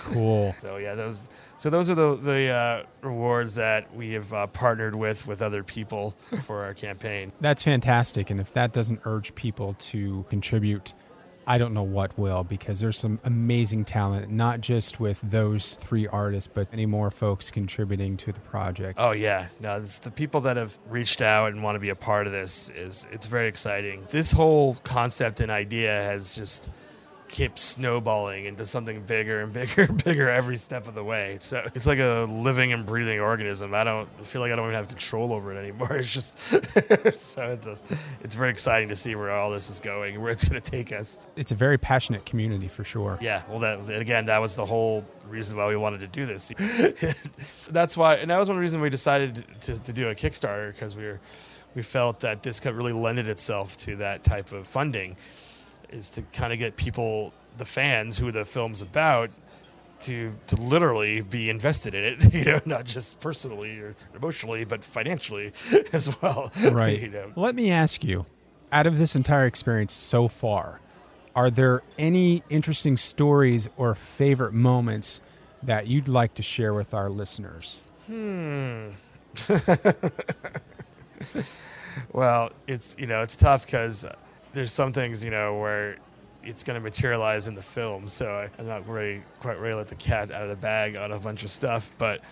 Cool. 0.00 0.54
So 0.58 0.76
yeah, 0.76 0.94
those 0.94 1.28
so 1.56 1.70
those 1.70 1.90
are 1.90 1.94
the 1.94 2.16
the 2.16 2.48
uh, 2.48 2.82
rewards 3.02 3.54
that 3.56 3.94
we 3.94 4.12
have 4.12 4.32
uh, 4.32 4.46
partnered 4.48 4.94
with 4.94 5.26
with 5.26 5.42
other 5.42 5.62
people 5.62 6.12
for 6.42 6.64
our 6.64 6.74
campaign. 6.74 7.32
That's 7.40 7.62
fantastic. 7.62 8.30
And 8.30 8.40
if 8.40 8.52
that 8.54 8.72
doesn't 8.72 9.00
urge 9.04 9.34
people 9.34 9.74
to 9.74 10.24
contribute, 10.28 10.94
I 11.48 11.56
don't 11.56 11.72
know 11.72 11.82
what 11.82 12.16
will, 12.18 12.44
because 12.44 12.78
there's 12.80 12.98
some 12.98 13.18
amazing 13.24 13.86
talent, 13.86 14.30
not 14.30 14.60
just 14.60 15.00
with 15.00 15.18
those 15.22 15.76
three 15.76 16.06
artists, 16.06 16.50
but 16.52 16.70
many 16.70 16.84
more 16.84 17.10
folks 17.10 17.50
contributing 17.50 18.18
to 18.18 18.32
the 18.32 18.40
project. 18.40 18.98
Oh 19.00 19.12
yeah, 19.12 19.46
no, 19.58 19.76
it's 19.76 19.98
the 19.98 20.10
people 20.10 20.42
that 20.42 20.58
have 20.58 20.78
reached 20.88 21.22
out 21.22 21.52
and 21.52 21.62
want 21.62 21.76
to 21.76 21.80
be 21.80 21.88
a 21.88 21.96
part 21.96 22.26
of 22.26 22.34
this 22.34 22.68
is 22.70 23.06
it's 23.10 23.26
very 23.26 23.48
exciting. 23.48 24.04
This 24.10 24.30
whole 24.30 24.74
concept 24.84 25.40
and 25.40 25.50
idea 25.50 25.90
has 25.90 26.36
just 26.36 26.68
keeps 27.28 27.62
snowballing 27.62 28.46
into 28.46 28.64
something 28.64 29.02
bigger 29.02 29.40
and 29.40 29.52
bigger 29.52 29.82
and 29.82 30.02
bigger 30.04 30.28
every 30.28 30.56
step 30.56 30.88
of 30.88 30.94
the 30.94 31.04
way. 31.04 31.36
So 31.40 31.62
it's 31.74 31.86
like 31.86 31.98
a 31.98 32.26
living 32.28 32.72
and 32.72 32.84
breathing 32.84 33.20
organism. 33.20 33.74
I 33.74 33.84
don't 33.84 34.08
feel 34.26 34.40
like 34.40 34.52
I 34.52 34.56
don't 34.56 34.66
even 34.66 34.76
have 34.76 34.88
control 34.88 35.32
over 35.32 35.52
it 35.52 35.58
anymore. 35.58 35.88
It's 35.98 36.12
just 36.12 36.38
so 37.18 37.48
it's, 37.48 37.66
a, 37.66 37.76
it's 38.22 38.34
very 38.34 38.50
exciting 38.50 38.88
to 38.88 38.96
see 38.96 39.16
where 39.16 39.30
all 39.30 39.50
this 39.50 39.68
is 39.68 39.80
going, 39.80 40.20
where 40.20 40.30
it's 40.30 40.44
going 40.44 40.60
to 40.60 40.70
take 40.70 40.92
us. 40.92 41.18
It's 41.34 41.50
a 41.50 41.56
very 41.56 41.76
passionate 41.76 42.24
community 42.24 42.68
for 42.68 42.84
sure. 42.84 43.18
Yeah. 43.20 43.42
Well, 43.48 43.58
that 43.60 43.90
again, 44.00 44.26
that 44.26 44.38
was 44.38 44.54
the 44.54 44.64
whole 44.64 45.04
reason 45.28 45.56
why 45.56 45.68
we 45.68 45.76
wanted 45.76 46.00
to 46.00 46.06
do 46.06 46.24
this. 46.24 46.52
That's 47.68 47.96
why, 47.96 48.14
and 48.14 48.30
that 48.30 48.38
was 48.38 48.48
one 48.48 48.58
reason 48.58 48.80
we 48.80 48.90
decided 48.90 49.44
to, 49.62 49.82
to 49.82 49.92
do 49.92 50.08
a 50.08 50.14
Kickstarter 50.14 50.72
because 50.72 50.96
we 50.96 51.04
were 51.04 51.20
we 51.74 51.82
felt 51.82 52.20
that 52.20 52.42
this 52.42 52.60
could 52.60 52.74
really 52.74 52.92
lended 52.92 53.28
itself 53.28 53.76
to 53.78 53.96
that 53.96 54.24
type 54.24 54.52
of 54.52 54.66
funding 54.66 55.16
is 55.90 56.10
to 56.10 56.22
kind 56.22 56.52
of 56.52 56.58
get 56.58 56.76
people, 56.76 57.32
the 57.56 57.64
fans 57.64 58.18
who 58.18 58.30
the 58.30 58.44
film's 58.44 58.82
about, 58.82 59.30
to 60.00 60.32
to 60.46 60.56
literally 60.56 61.20
be 61.22 61.50
invested 61.50 61.94
in 61.94 62.04
it, 62.04 62.34
you 62.34 62.44
know, 62.44 62.60
not 62.64 62.84
just 62.84 63.20
personally 63.20 63.78
or 63.80 63.96
emotionally, 64.14 64.64
but 64.64 64.84
financially 64.84 65.52
as 65.92 66.20
well. 66.22 66.50
Right. 66.70 67.00
you 67.00 67.08
know. 67.08 67.32
Let 67.36 67.54
me 67.54 67.70
ask 67.70 68.04
you, 68.04 68.26
out 68.70 68.86
of 68.86 68.98
this 68.98 69.16
entire 69.16 69.46
experience 69.46 69.92
so 69.92 70.28
far, 70.28 70.80
are 71.34 71.50
there 71.50 71.82
any 71.98 72.42
interesting 72.48 72.96
stories 72.96 73.68
or 73.76 73.94
favorite 73.94 74.52
moments 74.52 75.20
that 75.62 75.86
you'd 75.86 76.08
like 76.08 76.34
to 76.34 76.42
share 76.42 76.74
with 76.74 76.94
our 76.94 77.10
listeners? 77.10 77.78
Hmm. 78.06 78.90
well, 82.12 82.50
it's 82.66 82.96
you 82.98 83.06
know 83.06 83.22
it's 83.22 83.36
tough 83.36 83.66
because 83.66 84.06
there's 84.52 84.72
some 84.72 84.92
things 84.92 85.24
you 85.24 85.30
know 85.30 85.58
where 85.58 85.96
it's 86.42 86.64
going 86.64 86.74
to 86.74 86.80
materialize 86.80 87.48
in 87.48 87.54
the 87.54 87.62
film. 87.62 88.08
So 88.08 88.48
I'm 88.58 88.66
not 88.66 88.88
ready, 88.88 89.22
quite 89.40 89.60
ready 89.60 89.72
to 89.72 89.78
let 89.78 89.88
the 89.88 89.96
cat 89.96 90.30
out 90.30 90.42
of 90.42 90.48
the 90.48 90.56
bag 90.56 90.96
on 90.96 91.12
a 91.12 91.18
bunch 91.18 91.44
of 91.44 91.50
stuff, 91.50 91.92
but 91.98 92.22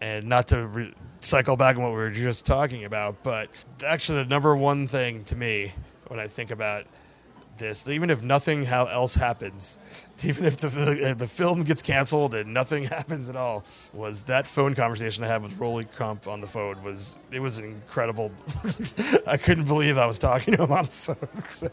and 0.00 0.26
not 0.26 0.48
to 0.48 0.66
re- 0.66 0.94
cycle 1.20 1.56
back 1.56 1.76
on 1.76 1.82
what 1.82 1.90
we 1.90 1.96
were 1.96 2.10
just 2.10 2.46
talking 2.46 2.84
about, 2.84 3.22
but 3.22 3.64
actually 3.84 4.22
the 4.22 4.28
number 4.28 4.56
one 4.56 4.88
thing 4.88 5.24
to 5.24 5.36
me 5.36 5.72
when 6.08 6.18
I 6.18 6.26
think 6.26 6.50
about 6.50 6.86
this, 7.60 7.86
even 7.86 8.10
if 8.10 8.22
nothing 8.22 8.66
else 8.66 9.14
happens, 9.14 9.78
even 10.24 10.44
if 10.44 10.56
the 10.56 11.10
uh, 11.10 11.14
the 11.14 11.28
film 11.28 11.62
gets 11.62 11.82
canceled 11.82 12.34
and 12.34 12.52
nothing 12.52 12.82
happens 12.96 13.28
at 13.28 13.36
all, 13.36 13.64
was 13.92 14.24
that 14.24 14.46
phone 14.46 14.74
conversation 14.74 15.22
I 15.22 15.28
had 15.28 15.42
with 15.42 15.56
Rolly 15.58 15.84
Crump 15.84 16.26
on 16.26 16.40
the 16.40 16.48
phone 16.48 16.82
was 16.82 17.16
it 17.30 17.40
was 17.40 17.58
incredible. 17.58 18.32
I 19.26 19.36
couldn't 19.36 19.66
believe 19.66 19.96
I 19.96 20.06
was 20.06 20.18
talking 20.18 20.56
to 20.56 20.64
him 20.64 20.72
on 20.72 20.84
the 20.84 20.90
phone. 20.90 21.28
So, 21.44 21.68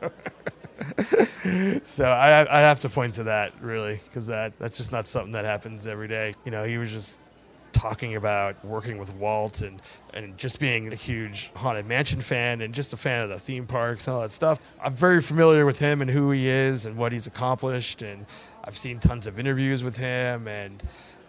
so 1.84 2.06
I 2.06 2.42
I 2.42 2.60
have 2.60 2.80
to 2.82 2.90
point 2.90 3.16
to 3.16 3.24
that 3.24 3.54
really 3.62 4.00
because 4.06 4.28
that 4.28 4.60
that's 4.60 4.78
just 4.78 4.92
not 4.92 5.08
something 5.08 5.32
that 5.32 5.46
happens 5.46 5.88
every 5.88 6.08
day. 6.08 6.36
You 6.46 6.52
know, 6.52 6.64
he 6.64 6.78
was 6.78 6.92
just 6.92 7.22
talking 7.78 8.16
about 8.16 8.64
working 8.66 8.98
with 8.98 9.14
Walt 9.14 9.62
and, 9.62 9.80
and 10.14 10.36
just 10.36 10.60
being 10.60 10.92
a 10.92 10.96
huge 10.96 11.52
Haunted 11.56 11.86
Mansion 11.86 12.20
fan 12.20 12.62
and 12.62 12.74
just 12.74 12.92
a 12.92 12.98
fan 12.98 13.22
of 13.22 13.30
the 13.30 13.40
theme 13.40 13.68
parks 13.68 14.08
and 14.08 14.16
all 14.16 14.22
that 14.22 14.32
stuff. 14.32 14.60
I'm 14.84 14.94
very 14.94 15.22
familiar 15.22 15.64
with 15.64 15.78
him 15.78 16.02
and 16.02 16.10
who 16.10 16.32
he 16.32 16.48
is 16.48 16.88
and 16.88 16.98
what 16.98 17.12
he's 17.12 17.28
accomplished. 17.28 18.02
And 18.02 18.26
I've 18.64 18.76
seen 18.76 19.00
tons 19.00 19.28
of 19.28 19.40
interviews 19.40 19.84
with 19.84 19.96
him 19.96 20.48
and 20.48 20.82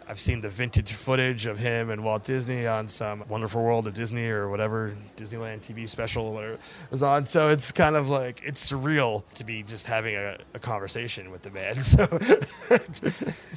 I've 0.09 0.21
seen 0.21 0.41
the 0.41 0.49
vintage 0.49 0.93
footage 0.93 1.47
of 1.47 1.59
him 1.59 1.91
and 1.91 2.03
Walt 2.03 2.25
Disney 2.25 2.67
on 2.67 2.88
some 2.88 3.25
Wonderful 3.29 3.62
World 3.62 3.87
of 3.87 3.95
Disney 3.95 4.29
or 4.29 4.49
whatever 4.49 4.97
Disneyland 5.17 5.61
TV 5.61 5.87
special, 5.87 6.33
whatever 6.33 6.57
was 6.91 7.03
on. 7.03 7.27
So 7.27 7.50
it's 7.50 7.71
kind 7.71 7.95
of 7.95 8.09
like 8.09 8.41
it's 8.45 8.73
surreal 8.73 9.29
to 9.35 9.45
be 9.45 9.62
just 9.62 9.87
having 9.87 10.15
a, 10.17 10.38
a 10.55 10.59
conversation 10.59 11.31
with 11.31 11.43
the 11.43 11.50
man. 11.50 11.77
So, 11.88 12.05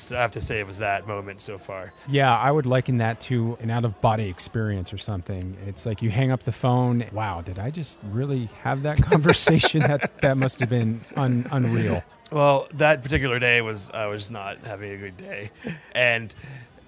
so 0.05 0.17
I 0.17 0.21
have 0.21 0.31
to 0.31 0.41
say 0.41 0.59
it 0.59 0.65
was 0.65 0.77
that 0.79 1.07
moment 1.07 1.41
so 1.41 1.57
far. 1.57 1.93
Yeah, 2.07 2.35
I 2.35 2.49
would 2.49 2.65
liken 2.65 2.97
that 2.97 3.19
to 3.21 3.57
an 3.61 3.69
out 3.69 3.83
of 3.83 3.99
body 4.01 4.29
experience 4.29 4.93
or 4.93 4.97
something. 4.97 5.57
It's 5.65 5.85
like 5.85 6.01
you 6.01 6.09
hang 6.09 6.31
up 6.31 6.43
the 6.43 6.51
phone. 6.51 7.05
Wow, 7.11 7.41
did 7.41 7.59
I 7.59 7.71
just 7.71 7.99
really 8.11 8.47
have 8.61 8.83
that 8.83 9.01
conversation? 9.01 9.81
that 9.81 10.19
that 10.19 10.37
must 10.37 10.59
have 10.59 10.69
been 10.69 11.01
un, 11.15 11.45
unreal. 11.51 12.03
Well, 12.31 12.67
that 12.75 13.01
particular 13.01 13.39
day 13.39 13.61
was 13.61 13.91
I 13.91 14.07
was 14.07 14.31
not 14.31 14.59
having 14.65 14.91
a 14.91 14.97
good 14.97 15.17
day, 15.17 15.51
and 15.93 16.33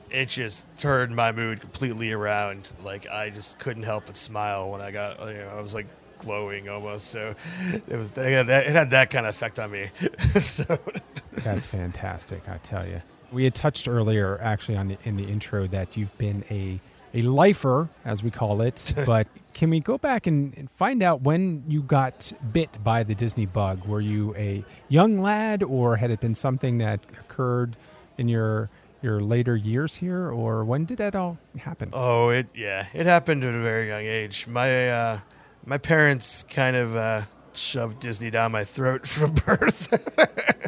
it 0.10 0.30
just 0.30 0.68
turned 0.78 1.16
my 1.16 1.32
mood 1.32 1.60
completely 1.60 2.12
around. 2.14 2.72
Like 2.84 3.10
I 3.10 3.30
just 3.30 3.60
couldn't 3.60 3.84
help 3.84 4.06
but 4.06 4.16
smile 4.16 4.72
when 4.72 4.80
I 4.80 4.92
got. 4.92 5.20
You 5.20 5.40
know, 5.40 5.50
I 5.50 5.62
was 5.62 5.74
like 5.74 5.88
glowing 6.20 6.70
almost. 6.70 7.08
So 7.08 7.36
it 7.88 7.98
was 7.98 8.12
it 8.16 8.48
had 8.48 8.92
that 8.92 9.10
kind 9.10 9.26
of 9.26 9.36
effect 9.36 9.60
on 9.60 9.72
me. 9.72 9.90
so. 10.40 10.80
That's 11.34 11.66
fantastic, 11.66 12.48
I 12.48 12.58
tell 12.58 12.88
you. 12.88 13.02
We 13.32 13.44
had 13.44 13.56
touched 13.56 13.88
earlier, 13.88 14.40
actually, 14.42 14.78
on 14.78 14.90
the, 14.90 14.98
in 15.04 15.16
the 15.18 15.24
intro, 15.24 15.66
that 15.68 15.98
you've 15.98 16.16
been 16.20 16.44
a 16.52 16.80
a 17.14 17.22
lifer, 17.22 17.90
as 18.06 18.24
we 18.24 18.32
call 18.32 18.62
it. 18.62 18.94
but 19.06 19.28
can 19.54 19.70
we 19.70 19.80
go 19.80 19.98
back 19.98 20.28
and, 20.28 20.58
and, 20.58 20.70
find 20.72 21.04
out 21.04 21.22
when 21.22 21.64
you 21.68 21.82
got 21.82 22.34
bit 22.52 22.84
by 22.84 23.04
the 23.04 23.16
Disney 23.16 23.46
bug? 23.46 23.86
Were 23.86 24.02
you 24.02 24.36
a 24.36 24.64
young 24.90 25.20
lad, 25.20 25.64
or 25.64 25.98
had 25.98 26.12
it 26.12 26.20
been 26.20 26.36
something 26.36 26.80
that 26.80 27.00
occurred 27.20 27.76
in 28.18 28.28
your 28.28 28.70
your 29.02 29.20
later 29.20 29.56
years 29.56 29.96
here, 29.96 30.30
or 30.30 30.64
when 30.64 30.86
did 30.86 30.98
that 30.98 31.16
all 31.16 31.38
happen? 31.58 31.90
Oh, 31.94 32.30
it 32.30 32.48
yeah, 32.56 32.88
it 32.94 33.06
happened 33.06 33.44
at 33.44 33.54
a 33.54 33.62
very 33.62 33.88
young 33.90 34.06
age. 34.06 34.48
My 34.48 34.90
uh, 34.90 35.20
my 35.66 35.78
parents 35.78 36.44
kind 36.44 36.76
of 36.76 36.96
uh, 36.96 37.22
shoved 37.54 38.00
Disney 38.00 38.30
down 38.30 38.52
my 38.52 38.64
throat 38.64 39.08
from 39.08 39.34
birth. 39.34 39.92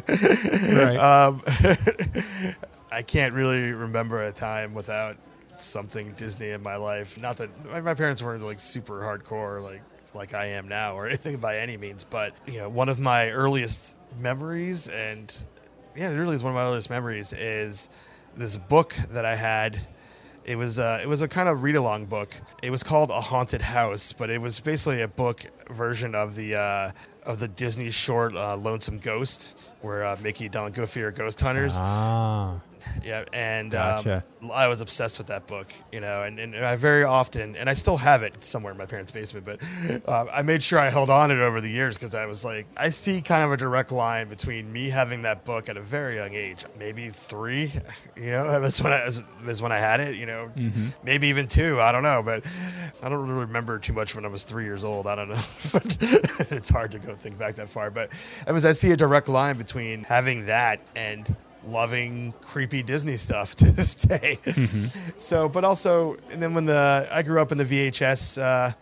right. 0.08 0.96
Um, 0.96 1.42
I 2.90 3.02
can't 3.02 3.34
really 3.34 3.72
remember 3.72 4.22
a 4.22 4.32
time 4.32 4.72
without 4.72 5.16
something 5.60 6.12
Disney 6.12 6.50
in 6.50 6.62
my 6.62 6.76
life. 6.76 7.20
Not 7.20 7.36
that 7.38 7.50
my 7.84 7.94
parents 7.94 8.22
weren't 8.22 8.42
like 8.42 8.60
super 8.60 9.00
hardcore 9.00 9.62
like 9.62 9.82
like 10.14 10.34
I 10.34 10.46
am 10.46 10.68
now 10.68 10.94
or 10.94 11.06
anything 11.08 11.38
by 11.38 11.58
any 11.58 11.76
means, 11.76 12.04
but 12.04 12.34
you 12.46 12.58
know, 12.58 12.68
one 12.68 12.88
of 12.88 12.98
my 12.98 13.30
earliest 13.30 13.96
memories 14.18 14.88
and 14.88 15.34
yeah, 15.94 16.10
it 16.10 16.14
really 16.14 16.34
is 16.34 16.42
one 16.42 16.52
of 16.52 16.56
my 16.56 16.64
earliest 16.64 16.90
memories 16.90 17.32
is 17.32 17.88
this 18.36 18.56
book 18.56 18.94
that 19.10 19.24
I 19.24 19.34
had. 19.34 19.78
It 20.44 20.56
was 20.56 20.78
uh, 20.78 21.00
it 21.02 21.08
was 21.08 21.22
a 21.22 21.28
kind 21.28 21.48
of 21.48 21.62
read 21.64 21.74
along 21.74 22.06
book. 22.06 22.32
It 22.62 22.70
was 22.70 22.82
called 22.82 23.10
A 23.10 23.20
Haunted 23.20 23.62
House, 23.62 24.12
but 24.12 24.30
it 24.30 24.40
was 24.40 24.60
basically 24.60 25.02
a 25.02 25.08
book 25.08 25.42
version 25.70 26.14
of 26.14 26.36
the 26.36 26.54
uh, 26.54 26.92
of 27.24 27.40
the 27.40 27.48
Disney 27.48 27.90
short 27.90 28.36
uh, 28.36 28.56
Lonesome 28.56 28.98
Ghost, 28.98 29.58
where 29.80 30.04
uh, 30.04 30.16
Mickey, 30.22 30.48
Donald 30.48 30.74
Goofy 30.74 31.02
are 31.02 31.10
ghost 31.10 31.40
hunters. 31.40 31.76
Ah. 31.80 32.60
Yeah, 33.04 33.24
and 33.32 33.74
um, 33.74 34.22
I 34.52 34.68
was 34.68 34.80
obsessed 34.80 35.18
with 35.18 35.28
that 35.28 35.46
book, 35.46 35.68
you 35.92 36.00
know, 36.00 36.24
and, 36.24 36.38
and 36.38 36.56
I 36.56 36.76
very 36.76 37.04
often, 37.04 37.54
and 37.56 37.70
I 37.70 37.74
still 37.74 37.96
have 37.96 38.22
it 38.22 38.42
somewhere 38.42 38.72
in 38.72 38.78
my 38.78 38.86
parents' 38.86 39.12
basement, 39.12 39.46
but 39.46 40.08
uh, 40.08 40.26
I 40.32 40.42
made 40.42 40.62
sure 40.62 40.78
I 40.78 40.90
held 40.90 41.10
on 41.10 41.28
to 41.28 41.36
it 41.36 41.40
over 41.40 41.60
the 41.60 41.70
years 41.70 41.96
because 41.96 42.14
I 42.14 42.26
was 42.26 42.44
like, 42.44 42.66
I 42.76 42.88
see 42.88 43.22
kind 43.22 43.44
of 43.44 43.52
a 43.52 43.56
direct 43.56 43.92
line 43.92 44.28
between 44.28 44.72
me 44.72 44.88
having 44.88 45.22
that 45.22 45.44
book 45.44 45.68
at 45.68 45.76
a 45.76 45.80
very 45.80 46.16
young 46.16 46.34
age, 46.34 46.64
maybe 46.78 47.10
three, 47.10 47.72
you 48.16 48.30
know, 48.30 48.60
that's 48.60 48.82
when 48.82 48.92
I 48.92 49.04
was, 49.04 49.62
when 49.62 49.72
I 49.72 49.78
had 49.78 50.00
it, 50.00 50.16
you 50.16 50.26
know, 50.26 50.50
mm-hmm. 50.56 50.88
maybe 51.04 51.28
even 51.28 51.46
two, 51.46 51.80
I 51.80 51.92
don't 51.92 52.02
know, 52.02 52.22
but 52.22 52.46
I 53.02 53.08
don't 53.08 53.20
really 53.20 53.40
remember 53.40 53.78
too 53.78 53.92
much 53.92 54.14
when 54.14 54.24
I 54.24 54.28
was 54.28 54.44
three 54.44 54.64
years 54.64 54.84
old. 54.84 55.06
I 55.06 55.14
don't 55.14 55.28
know, 55.28 55.34
it's 56.50 56.68
hard 56.68 56.92
to 56.92 56.98
go 56.98 57.14
think 57.14 57.38
back 57.38 57.54
that 57.56 57.68
far, 57.68 57.90
but 57.90 58.10
it 58.46 58.52
was 58.52 58.66
I 58.66 58.72
see 58.72 58.90
a 58.90 58.96
direct 58.96 59.28
line 59.28 59.56
between 59.56 60.04
having 60.04 60.46
that 60.46 60.80
and 60.94 61.36
loving 61.66 62.32
creepy 62.40 62.82
Disney 62.82 63.16
stuff 63.16 63.54
to 63.56 63.70
this 63.70 63.94
day. 63.94 64.38
Mm-hmm. 64.44 65.00
So, 65.16 65.48
but 65.48 65.64
also, 65.64 66.16
and 66.30 66.42
then 66.42 66.54
when 66.54 66.64
the 66.64 67.08
I 67.10 67.22
grew 67.22 67.40
up 67.40 67.52
in 67.52 67.58
the 67.58 67.64
VHS 67.64 68.40
uh, 68.40 68.72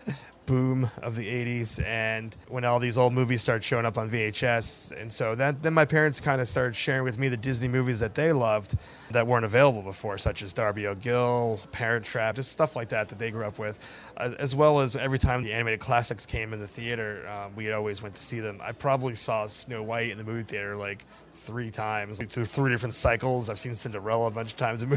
boom 0.47 0.90
of 1.03 1.16
the 1.16 1.27
80s 1.27 1.85
and 1.85 2.37
when 2.49 2.64
all 2.64 2.79
these 2.79 2.99
old 2.99 3.12
movies 3.12 3.40
started 3.40 3.64
showing 3.64 3.87
up 3.87 3.97
on 3.97 4.11
VHS 4.11 4.92
and 5.01 5.11
so 5.11 5.35
that 5.35 5.62
then 5.62 5.73
my 5.73 5.85
parents 5.85 6.20
kind 6.20 6.40
of 6.40 6.49
started 6.49 6.77
sharing 6.77 7.03
with 7.03 7.18
me 7.18 7.29
the 7.29 7.37
Disney 7.37 7.68
movies 7.68 8.01
that 8.01 8.14
they 8.14 8.33
loved 8.33 8.77
that 9.11 9.27
weren't 9.27 9.44
available 9.44 9.83
before 9.83 10.18
such 10.18 10.42
as 10.42 10.53
Darby 10.53 10.87
O'Gill, 10.87 11.61
Parent 11.73 12.05
Trap, 12.05 12.37
just 12.37 12.53
stuff 12.53 12.77
like 12.77 12.88
that 12.90 13.09
that 13.09 13.18
they 13.18 13.31
grew 13.31 13.44
up 13.44 13.59
with 13.59 13.79
uh, 14.16 14.33
as 14.38 14.55
well 14.55 14.81
as 14.81 14.97
every 14.97 15.18
time 15.18 15.42
the 15.42 15.53
animated 15.53 15.81
classics 15.81 16.27
came 16.27 16.53
in 16.53 16.61
the 16.61 16.68
theater 16.68 17.27
um, 17.29 17.55
we 17.57 17.73
always 17.73 18.03
went 18.03 18.14
to 18.14 18.23
see 18.23 18.40
them. 18.40 18.61
I 18.62 18.73
probably 18.73 19.14
saw 19.14 19.47
Snow 19.47 19.83
White 19.83 20.11
in 20.11 20.18
the 20.18 20.25
movie 20.25 20.42
theater 20.42 20.77
like 20.77 21.05
three 21.35 21.70
times 21.70 22.23
through 22.33 22.44
three 22.44 22.70
different 22.70 22.94
cycles. 22.94 23.51
I've 23.51 23.59
seen 23.59 23.75
Cinderella 23.75 24.29
a 24.29 24.31
bunch 24.31 24.53
of 24.53 24.57
times. 24.57 24.85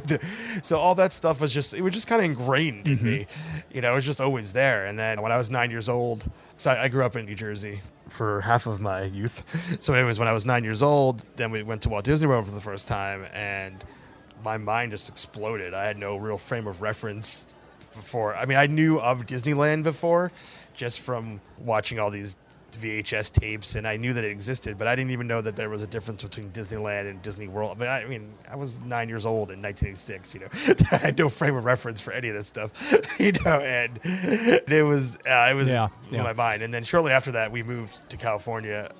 So 0.64 0.78
all 0.78 0.96
that 0.96 1.14
stuff 1.14 1.42
was 1.42 1.54
just 1.54 1.74
it 1.74 1.82
was 1.82 1.94
just 1.94 2.08
kind 2.08 2.20
of 2.20 2.26
ingrained 2.26 2.86
mm-hmm. 2.86 3.06
in 3.06 3.12
me. 3.20 3.28
You 3.74 3.82
know, 3.82 3.92
it 3.92 3.96
was 3.96 4.06
just 4.06 4.22
always 4.22 4.54
there. 4.54 4.86
And 4.86 4.98
then 4.98 5.22
when 5.22 5.32
I 5.32 5.38
was 5.38 5.50
nine 5.50 5.72
years 5.72 5.90
old, 5.90 6.30
so 6.56 6.72
I, 6.72 6.84
I 6.84 6.88
grew 6.88 7.04
up 7.04 7.16
in 7.16 7.26
New 7.26 7.36
Jersey 7.36 7.82
for 8.10 8.42
half 8.42 8.68
of 8.68 8.80
my 8.82 9.04
youth. 9.04 9.44
So, 9.82 9.94
anyways, 9.94 10.18
when 10.18 10.28
I 10.28 10.34
was 10.34 10.46
nine 10.46 10.64
years 10.64 10.82
old, 10.82 11.24
then 11.36 11.52
we 11.52 11.62
went 11.62 11.84
to 11.84 11.90
Walt 11.90 12.04
Disney 12.04 12.28
World 12.28 12.46
for 12.46 12.52
the 12.52 12.62
first 12.62 12.88
time, 12.88 13.26
and 13.34 13.84
my 14.44 14.58
mind 14.58 14.92
just 14.92 15.08
exploded. 15.08 15.74
I 15.74 15.86
had 15.86 15.98
no 15.98 16.18
real 16.18 16.38
frame 16.38 16.68
of 16.68 16.82
reference 16.82 17.56
before. 17.96 18.36
I 18.36 18.46
mean, 18.46 18.58
I 18.58 18.68
knew 18.68 19.00
of 19.00 19.26
Disneyland 19.26 19.84
before, 19.84 20.32
just 20.74 21.02
from 21.02 21.42
watching 21.60 22.00
all 22.00 22.10
these 22.10 22.36
VHS 22.74 23.32
tapes, 23.34 23.76
and 23.76 23.88
I 23.88 23.98
knew 23.98 24.14
that 24.14 24.24
it 24.24 24.32
existed, 24.32 24.78
but 24.78 24.88
I 24.88 24.96
didn't 24.96 25.12
even 25.12 25.28
know 25.28 25.42
that 25.42 25.56
there 25.56 25.70
was 25.70 25.84
a 25.84 25.88
difference 25.88 26.24
between 26.24 26.52
Disneyland 26.52 27.10
and 27.10 27.22
Disney 27.22 27.48
World. 27.48 27.78
I 27.78 27.80
mean, 27.80 27.90
I, 27.90 28.06
mean, 28.06 28.34
I 28.52 28.56
was 28.56 28.82
nine 28.82 29.10
years 29.10 29.26
old 29.26 29.52
in 29.52 29.62
1986. 29.62 30.34
You 30.36 30.42
know, 30.42 30.48
I 30.92 30.98
had 30.98 31.18
no 31.18 31.30
frame 31.30 31.56
of 31.56 31.66
reference 31.66 32.02
for 32.02 32.12
any 32.12 32.30
of 32.30 32.36
this 32.36 32.48
stuff. 32.48 32.94
You 33.20 33.32
know, 33.46 33.60
and 33.62 34.00
it 34.04 34.86
was 34.86 35.18
uh, 35.28 35.48
it 35.50 35.56
was 35.56 35.68
Yeah, 35.68 35.88
in 36.10 36.16
yeah. 36.16 36.24
my 36.24 36.34
mind. 36.34 36.62
And 36.62 36.72
then 36.74 36.84
shortly 36.84 37.12
after 37.12 37.32
that, 37.32 37.52
we 37.52 37.64
moved 37.64 38.08
to 38.12 38.18
California, 38.18 38.92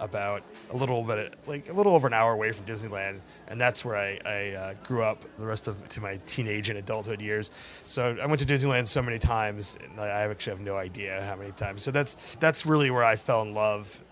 about 0.00 0.42
a 0.70 0.76
little 0.76 1.02
bit 1.02 1.34
like 1.46 1.68
a 1.68 1.72
little 1.72 1.94
over 1.94 2.06
an 2.06 2.12
hour 2.12 2.32
away 2.32 2.52
from 2.52 2.66
Disneyland, 2.66 3.20
and 3.48 3.60
that's 3.60 3.84
where 3.84 3.96
I, 3.96 4.18
I 4.24 4.50
uh, 4.50 4.74
grew 4.82 5.02
up 5.02 5.24
the 5.38 5.46
rest 5.46 5.68
of 5.68 5.88
to 5.88 6.00
my 6.00 6.18
teenage 6.26 6.68
and 6.68 6.78
adulthood 6.78 7.20
years. 7.20 7.50
So 7.84 8.16
I 8.20 8.26
went 8.26 8.40
to 8.40 8.46
Disneyland 8.46 8.88
so 8.88 9.02
many 9.02 9.18
times, 9.18 9.78
and 9.82 10.00
I 10.00 10.22
actually 10.22 10.52
have 10.52 10.60
no 10.60 10.76
idea 10.76 11.22
how 11.22 11.36
many 11.36 11.52
times. 11.52 11.82
So 11.82 11.90
that's 11.90 12.36
that's 12.36 12.66
really 12.66 12.90
where 12.90 13.04
I 13.04 13.16
fell 13.16 13.42
in 13.42 13.54
love 13.54 14.02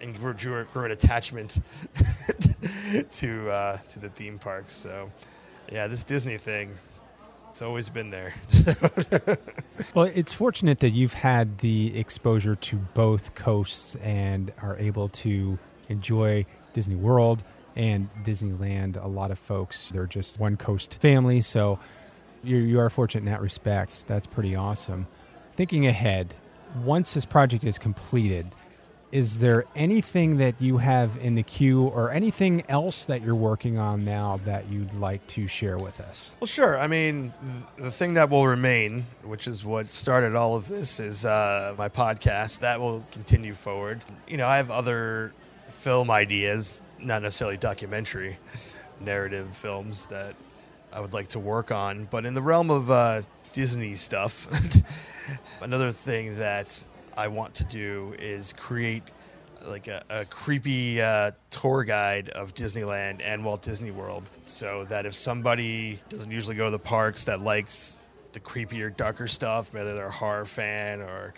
and 0.00 0.18
grew, 0.18 0.34
grew, 0.34 0.64
grew 0.72 0.84
an 0.84 0.92
attachment 0.92 1.60
to 3.12 3.50
uh, 3.50 3.76
to 3.76 3.98
the 3.98 4.08
theme 4.10 4.38
parks. 4.38 4.72
So 4.72 5.10
yeah, 5.70 5.86
this 5.86 6.04
Disney 6.04 6.38
thing. 6.38 6.74
It's 7.50 7.62
always 7.62 7.90
been 7.90 8.10
there. 8.10 8.34
Well, 9.94 10.10
it's 10.12 10.32
fortunate 10.32 10.80
that 10.80 10.90
you've 10.90 11.14
had 11.14 11.58
the 11.58 11.96
exposure 11.96 12.56
to 12.56 12.76
both 12.94 13.34
coasts 13.36 13.94
and 13.96 14.52
are 14.60 14.76
able 14.76 15.08
to 15.10 15.58
enjoy 15.88 16.46
Disney 16.72 16.96
World 16.96 17.42
and 17.76 18.08
Disneyland. 18.24 19.02
A 19.02 19.06
lot 19.06 19.30
of 19.30 19.38
folks, 19.38 19.88
they're 19.90 20.06
just 20.06 20.40
one 20.40 20.56
coast 20.56 21.00
family, 21.00 21.40
so 21.40 21.78
you, 22.42 22.56
you 22.56 22.80
are 22.80 22.90
fortunate 22.90 23.20
in 23.20 23.32
that 23.32 23.40
respect. 23.40 24.06
That's 24.08 24.26
pretty 24.26 24.56
awesome. 24.56 25.06
Thinking 25.52 25.86
ahead, 25.86 26.34
once 26.84 27.14
this 27.14 27.24
project 27.24 27.64
is 27.64 27.78
completed, 27.78 28.46
is 29.10 29.38
there 29.38 29.64
anything 29.74 30.36
that 30.36 30.60
you 30.60 30.78
have 30.78 31.16
in 31.22 31.34
the 31.34 31.42
queue 31.42 31.84
or 31.84 32.10
anything 32.10 32.62
else 32.68 33.04
that 33.04 33.22
you're 33.22 33.34
working 33.34 33.78
on 33.78 34.04
now 34.04 34.38
that 34.44 34.68
you'd 34.68 34.94
like 34.94 35.26
to 35.28 35.48
share 35.48 35.78
with 35.78 35.98
us? 36.00 36.34
Well, 36.40 36.46
sure. 36.46 36.78
I 36.78 36.88
mean, 36.88 37.32
th- 37.40 37.86
the 37.86 37.90
thing 37.90 38.14
that 38.14 38.28
will 38.28 38.46
remain, 38.46 39.06
which 39.24 39.48
is 39.48 39.64
what 39.64 39.88
started 39.88 40.34
all 40.34 40.56
of 40.56 40.68
this, 40.68 41.00
is 41.00 41.24
uh, 41.24 41.74
my 41.78 41.88
podcast. 41.88 42.60
That 42.60 42.80
will 42.80 43.02
continue 43.10 43.54
forward. 43.54 44.02
You 44.26 44.36
know, 44.36 44.46
I 44.46 44.58
have 44.58 44.70
other 44.70 45.32
film 45.68 46.10
ideas, 46.10 46.82
not 46.98 47.22
necessarily 47.22 47.56
documentary 47.56 48.38
narrative 49.00 49.56
films 49.56 50.06
that 50.08 50.34
I 50.92 51.00
would 51.00 51.14
like 51.14 51.28
to 51.28 51.38
work 51.38 51.72
on. 51.72 52.08
But 52.10 52.26
in 52.26 52.34
the 52.34 52.42
realm 52.42 52.70
of 52.70 52.90
uh, 52.90 53.22
Disney 53.52 53.94
stuff, 53.94 54.48
another 55.62 55.92
thing 55.92 56.36
that 56.38 56.84
I 57.18 57.26
want 57.26 57.52
to 57.56 57.64
do 57.64 58.14
is 58.16 58.52
create 58.52 59.02
like 59.66 59.88
a, 59.88 60.04
a 60.08 60.24
creepy 60.24 61.02
uh, 61.02 61.32
tour 61.50 61.82
guide 61.82 62.28
of 62.28 62.54
Disneyland 62.54 63.20
and 63.24 63.44
Walt 63.44 63.60
Disney 63.60 63.90
World, 63.90 64.30
so 64.44 64.84
that 64.84 65.04
if 65.04 65.14
somebody 65.14 65.98
doesn't 66.10 66.30
usually 66.30 66.54
go 66.54 66.66
to 66.66 66.70
the 66.70 66.78
parks 66.78 67.24
that 67.24 67.40
likes 67.40 68.00
the 68.32 68.40
creepier, 68.40 68.94
darker 68.94 69.26
stuff, 69.26 69.72
whether 69.72 69.94
they're 69.94 70.06
a 70.06 70.10
horror 70.10 70.44
fan 70.44 71.00
or 71.00 71.34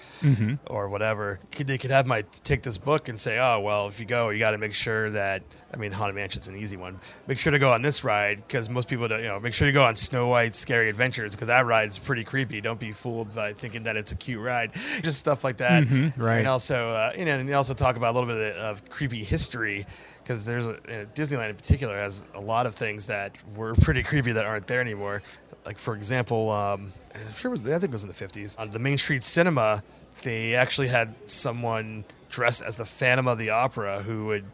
or 0.66 0.88
whatever, 0.88 1.38
they 1.56 1.78
could 1.78 1.90
have 1.90 2.06
my 2.06 2.24
take 2.44 2.62
this 2.62 2.78
book 2.78 3.08
and 3.08 3.18
say, 3.20 3.38
oh 3.38 3.60
well, 3.60 3.86
if 3.88 4.00
you 4.00 4.06
go, 4.06 4.30
you 4.30 4.38
got 4.38 4.50
to 4.52 4.58
make 4.58 4.74
sure 4.74 5.10
that 5.10 5.42
I 5.72 5.76
mean, 5.76 5.92
Haunted 5.92 6.16
Mansion's 6.16 6.48
an 6.48 6.56
easy 6.56 6.76
one. 6.76 6.98
Make 7.26 7.38
sure 7.38 7.52
to 7.52 7.58
go 7.58 7.72
on 7.72 7.82
this 7.82 8.02
ride 8.04 8.46
because 8.46 8.68
most 8.68 8.88
people 8.88 9.06
don't. 9.08 9.20
You 9.22 9.28
know, 9.28 9.40
make 9.40 9.54
sure 9.54 9.66
you 9.68 9.72
go 9.74 9.84
on 9.84 9.94
Snow 9.96 10.26
White's 10.28 10.58
Scary 10.58 10.88
Adventures 10.88 11.34
because 11.34 11.46
that 11.48 11.64
ride's 11.66 11.98
pretty 11.98 12.24
creepy. 12.24 12.60
Don't 12.60 12.80
be 12.80 12.92
fooled 12.92 13.34
by 13.34 13.52
thinking 13.52 13.84
that 13.84 13.96
it's 13.96 14.12
a 14.12 14.16
cute 14.16 14.40
ride. 14.40 14.72
Just 15.02 15.18
stuff 15.18 15.44
like 15.44 15.58
that. 15.58 15.84
Mhm, 15.84 16.12
right. 16.18 16.38
And 16.38 16.48
also, 16.48 16.88
uh, 16.90 17.12
you 17.16 17.24
know, 17.24 17.38
and 17.38 17.48
you 17.48 17.54
also 17.54 17.74
talk 17.74 17.96
about 17.96 18.14
a 18.14 18.18
little 18.18 18.34
bit 18.34 18.56
of, 18.56 18.78
of 18.82 18.88
creepy 18.90 19.22
history 19.22 19.86
because 20.22 20.44
there's 20.46 20.66
a, 20.68 20.74
Disneyland 21.14 21.50
in 21.50 21.56
particular 21.56 21.96
has 21.96 22.24
a 22.34 22.40
lot 22.40 22.66
of 22.66 22.74
things 22.74 23.06
that 23.06 23.34
were 23.56 23.74
pretty 23.74 24.02
creepy 24.02 24.32
that 24.32 24.44
aren't 24.44 24.66
there 24.66 24.80
anymore. 24.80 25.22
Like 25.66 25.78
for 25.78 25.94
example, 25.94 26.50
um, 26.50 26.92
I'm 27.14 27.32
sure 27.32 27.50
it 27.50 27.52
was, 27.52 27.66
I 27.66 27.72
think 27.72 27.84
it 27.84 27.90
was 27.92 28.02
in 28.04 28.08
the 28.08 28.14
50s 28.14 28.58
on 28.58 28.70
the 28.70 28.78
Main 28.78 28.98
Street 28.98 29.22
Cinema. 29.22 29.82
They 30.22 30.54
actually 30.54 30.88
had 30.88 31.14
someone 31.30 32.04
dressed 32.28 32.62
as 32.62 32.76
the 32.76 32.84
Phantom 32.84 33.26
of 33.28 33.38
the 33.38 33.50
Opera 33.50 34.02
who 34.02 34.26
would 34.26 34.44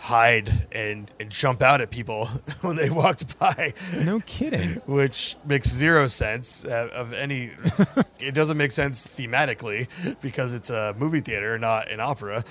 hide 0.00 0.68
and, 0.70 1.10
and 1.18 1.28
jump 1.28 1.60
out 1.60 1.80
at 1.80 1.90
people 1.90 2.26
when 2.60 2.76
they 2.76 2.88
walked 2.88 3.36
by 3.40 3.72
No 4.00 4.20
kidding. 4.20 4.74
which 4.86 5.34
makes 5.44 5.68
zero 5.68 6.06
sense 6.06 6.64
uh, 6.64 6.88
of 6.94 7.12
any. 7.12 7.50
it 8.20 8.32
doesn't 8.32 8.56
make 8.56 8.70
sense 8.70 9.04
thematically 9.06 9.88
because 10.20 10.54
it's 10.54 10.70
a 10.70 10.94
movie 10.98 11.20
theater, 11.20 11.58
not 11.58 11.90
an 11.90 11.98
opera, 12.00 12.44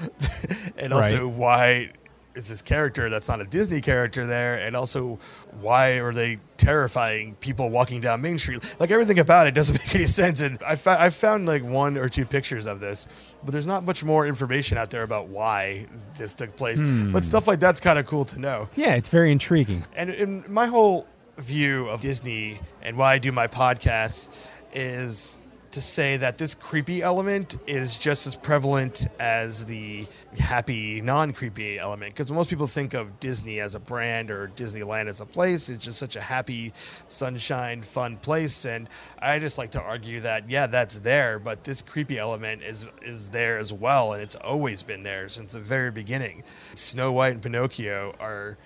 and 0.77 0.91
also 0.93 1.25
Right. 1.27 1.35
why 1.37 1.91
is 2.37 2.47
this 2.47 2.61
character 2.61 3.09
that's 3.09 3.27
not 3.27 3.41
a 3.41 3.45
Disney 3.45 3.81
character 3.81 4.25
there, 4.27 4.55
and 4.55 4.75
also 4.75 5.17
why 5.59 5.99
are 5.99 6.13
they 6.13 6.39
terrifying 6.57 7.35
people 7.39 7.69
walking 7.69 7.99
down 7.99 8.21
Main 8.21 8.37
Street? 8.37 8.75
Like 8.79 8.91
everything 8.91 9.17
about 9.19 9.47
it 9.47 9.55
doesn't 9.55 9.73
make 9.85 9.95
any 9.95 10.05
sense. 10.05 10.41
And 10.41 10.61
I, 10.63 10.75
fa- 10.75 10.97
I 10.99 11.09
found 11.09 11.47
like 11.47 11.63
one 11.63 11.97
or 11.97 12.07
two 12.09 12.25
pictures 12.25 12.67
of 12.67 12.79
this, 12.79 13.07
but 13.43 13.51
there's 13.51 13.67
not 13.67 13.83
much 13.83 14.03
more 14.03 14.27
information 14.27 14.77
out 14.77 14.91
there 14.91 15.03
about 15.03 15.27
why 15.29 15.87
this 16.15 16.33
took 16.35 16.55
place. 16.55 16.79
Hmm. 16.79 17.11
But 17.11 17.25
stuff 17.25 17.47
like 17.47 17.59
that's 17.59 17.79
kind 17.79 17.97
of 17.97 18.05
cool 18.05 18.25
to 18.25 18.39
know. 18.39 18.69
Yeah, 18.75 18.93
it's 18.93 19.09
very 19.09 19.31
intriguing. 19.31 19.83
And 19.95 20.11
in 20.11 20.45
my 20.47 20.67
whole 20.67 21.07
view 21.37 21.87
of 21.87 22.01
Disney 22.01 22.59
and 22.81 22.97
why 22.97 23.13
I 23.13 23.17
do 23.17 23.31
my 23.31 23.47
podcast 23.47 24.29
is 24.73 25.39
to 25.77 25.81
say 25.81 26.17
that 26.17 26.39
this 26.39 26.55
creepy 26.55 27.03
element 27.03 27.55
is 27.67 27.99
just 27.99 28.25
as 28.25 28.35
prevalent 28.35 29.07
as 29.19 29.63
the 29.63 30.07
happy, 30.39 31.01
non 31.01 31.31
creepy 31.31 31.77
element. 31.77 32.15
Because 32.15 32.31
most 32.31 32.49
people 32.49 32.65
think 32.65 32.95
of 32.95 33.19
Disney 33.19 33.59
as 33.59 33.75
a 33.75 33.79
brand 33.79 34.31
or 34.31 34.47
Disneyland 34.55 35.05
as 35.07 35.21
a 35.21 35.25
place, 35.27 35.69
it's 35.69 35.85
just 35.85 35.99
such 35.99 36.15
a 36.15 36.21
happy, 36.21 36.73
sunshine, 37.05 37.83
fun 37.83 38.17
place. 38.17 38.65
And 38.65 38.89
I 39.19 39.37
just 39.37 39.59
like 39.59 39.69
to 39.71 39.81
argue 39.81 40.21
that, 40.21 40.49
yeah, 40.49 40.65
that's 40.65 40.99
there, 41.01 41.37
but 41.37 41.63
this 41.63 41.83
creepy 41.83 42.17
element 42.17 42.63
is, 42.63 42.87
is 43.03 43.29
there 43.29 43.59
as 43.59 43.71
well. 43.71 44.13
And 44.13 44.23
it's 44.23 44.35
always 44.35 44.81
been 44.81 45.03
there 45.03 45.29
since 45.29 45.53
the 45.53 45.59
very 45.59 45.91
beginning. 45.91 46.41
Snow 46.73 47.11
White 47.11 47.33
and 47.33 47.41
Pinocchio 47.43 48.15
are 48.19 48.57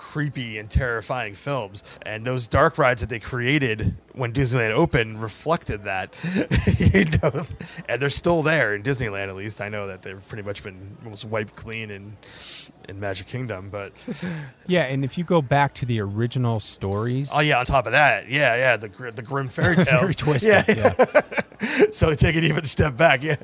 creepy 0.00 0.58
and 0.58 0.70
terrifying 0.70 1.34
films. 1.34 1.84
And 2.06 2.24
those 2.24 2.48
dark 2.48 2.78
rides 2.78 3.02
that 3.02 3.10
they 3.10 3.20
created 3.20 3.94
when 4.12 4.32
Disneyland 4.32 4.70
opened 4.70 5.22
reflected 5.22 5.84
that. 5.84 6.16
you 6.94 7.04
know, 7.22 7.44
and 7.86 8.00
they're 8.00 8.08
still 8.08 8.42
there 8.42 8.74
in 8.74 8.82
Disneyland 8.82 9.28
at 9.28 9.36
least. 9.36 9.60
I 9.60 9.68
know 9.68 9.86
that 9.88 10.00
they've 10.00 10.26
pretty 10.26 10.42
much 10.42 10.64
been 10.64 10.96
almost 11.04 11.26
wiped 11.26 11.54
clean 11.54 11.90
in 11.90 12.16
in 12.88 12.98
Magic 13.00 13.26
Kingdom, 13.26 13.68
but 13.70 13.92
Yeah, 14.66 14.82
and 14.82 15.04
if 15.04 15.16
you 15.18 15.24
go 15.24 15.42
back 15.42 15.74
to 15.74 15.86
the 15.86 16.00
original 16.00 16.60
stories, 16.60 17.30
oh 17.34 17.40
yeah, 17.40 17.58
on 17.58 17.64
top 17.64 17.86
of 17.86 17.92
that, 17.92 18.28
yeah, 18.28 18.54
yeah, 18.56 18.76
the 18.76 18.88
gr- 18.88 19.10
the 19.10 19.22
Grimm 19.22 19.48
fairy 19.48 19.76
tales. 19.84 19.86
very 19.88 20.14
twisted. 20.14 20.64
Yeah, 20.76 20.94
yeah. 21.60 21.86
so 21.92 22.12
take 22.14 22.36
it 22.36 22.44
even 22.44 22.64
step 22.64 22.96
back. 22.96 23.22
Yeah. 23.22 23.36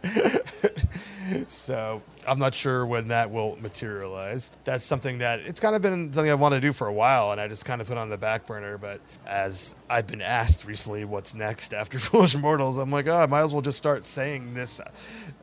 so 1.49 2.03
I'm 2.27 2.39
not 2.39 2.55
sure 2.55 2.87
when 2.87 3.09
that 3.09 3.31
will 3.31 3.57
materialize. 3.61 4.51
That's 4.65 4.85
something 4.85 5.19
that 5.19 5.41
it's 5.41 5.61
kind 5.61 5.75
of 5.77 5.83
been 5.83 6.13
something 6.13 6.31
I 6.31 6.35
want 6.35 6.55
to 6.55 6.61
do 6.61 6.73
for 6.73 6.87
a 6.87 6.93
while, 6.93 7.33
and 7.33 7.41
I 7.41 7.49
just 7.49 7.65
kind 7.65 7.81
of 7.81 7.89
put 7.89 7.99
on 7.99 8.09
the 8.09 8.19
back 8.19 8.47
burner. 8.47 8.79
But 8.79 9.01
as 9.27 9.77
I've 9.91 10.07
been 10.07 10.23
asked 10.23 10.67
recently, 10.67 11.05
what's 11.05 11.35
next 11.35 11.75
after 11.75 11.99
Foolish 11.99 12.37
Mortals, 12.37 12.79
I'm 12.79 12.91
like, 12.91 13.07
oh, 13.07 13.17
I 13.17 13.27
might 13.27 13.43
as 13.43 13.53
well 13.53 13.63
just 13.63 13.79
start 13.79 14.07
saying 14.07 14.55
this 14.55 14.81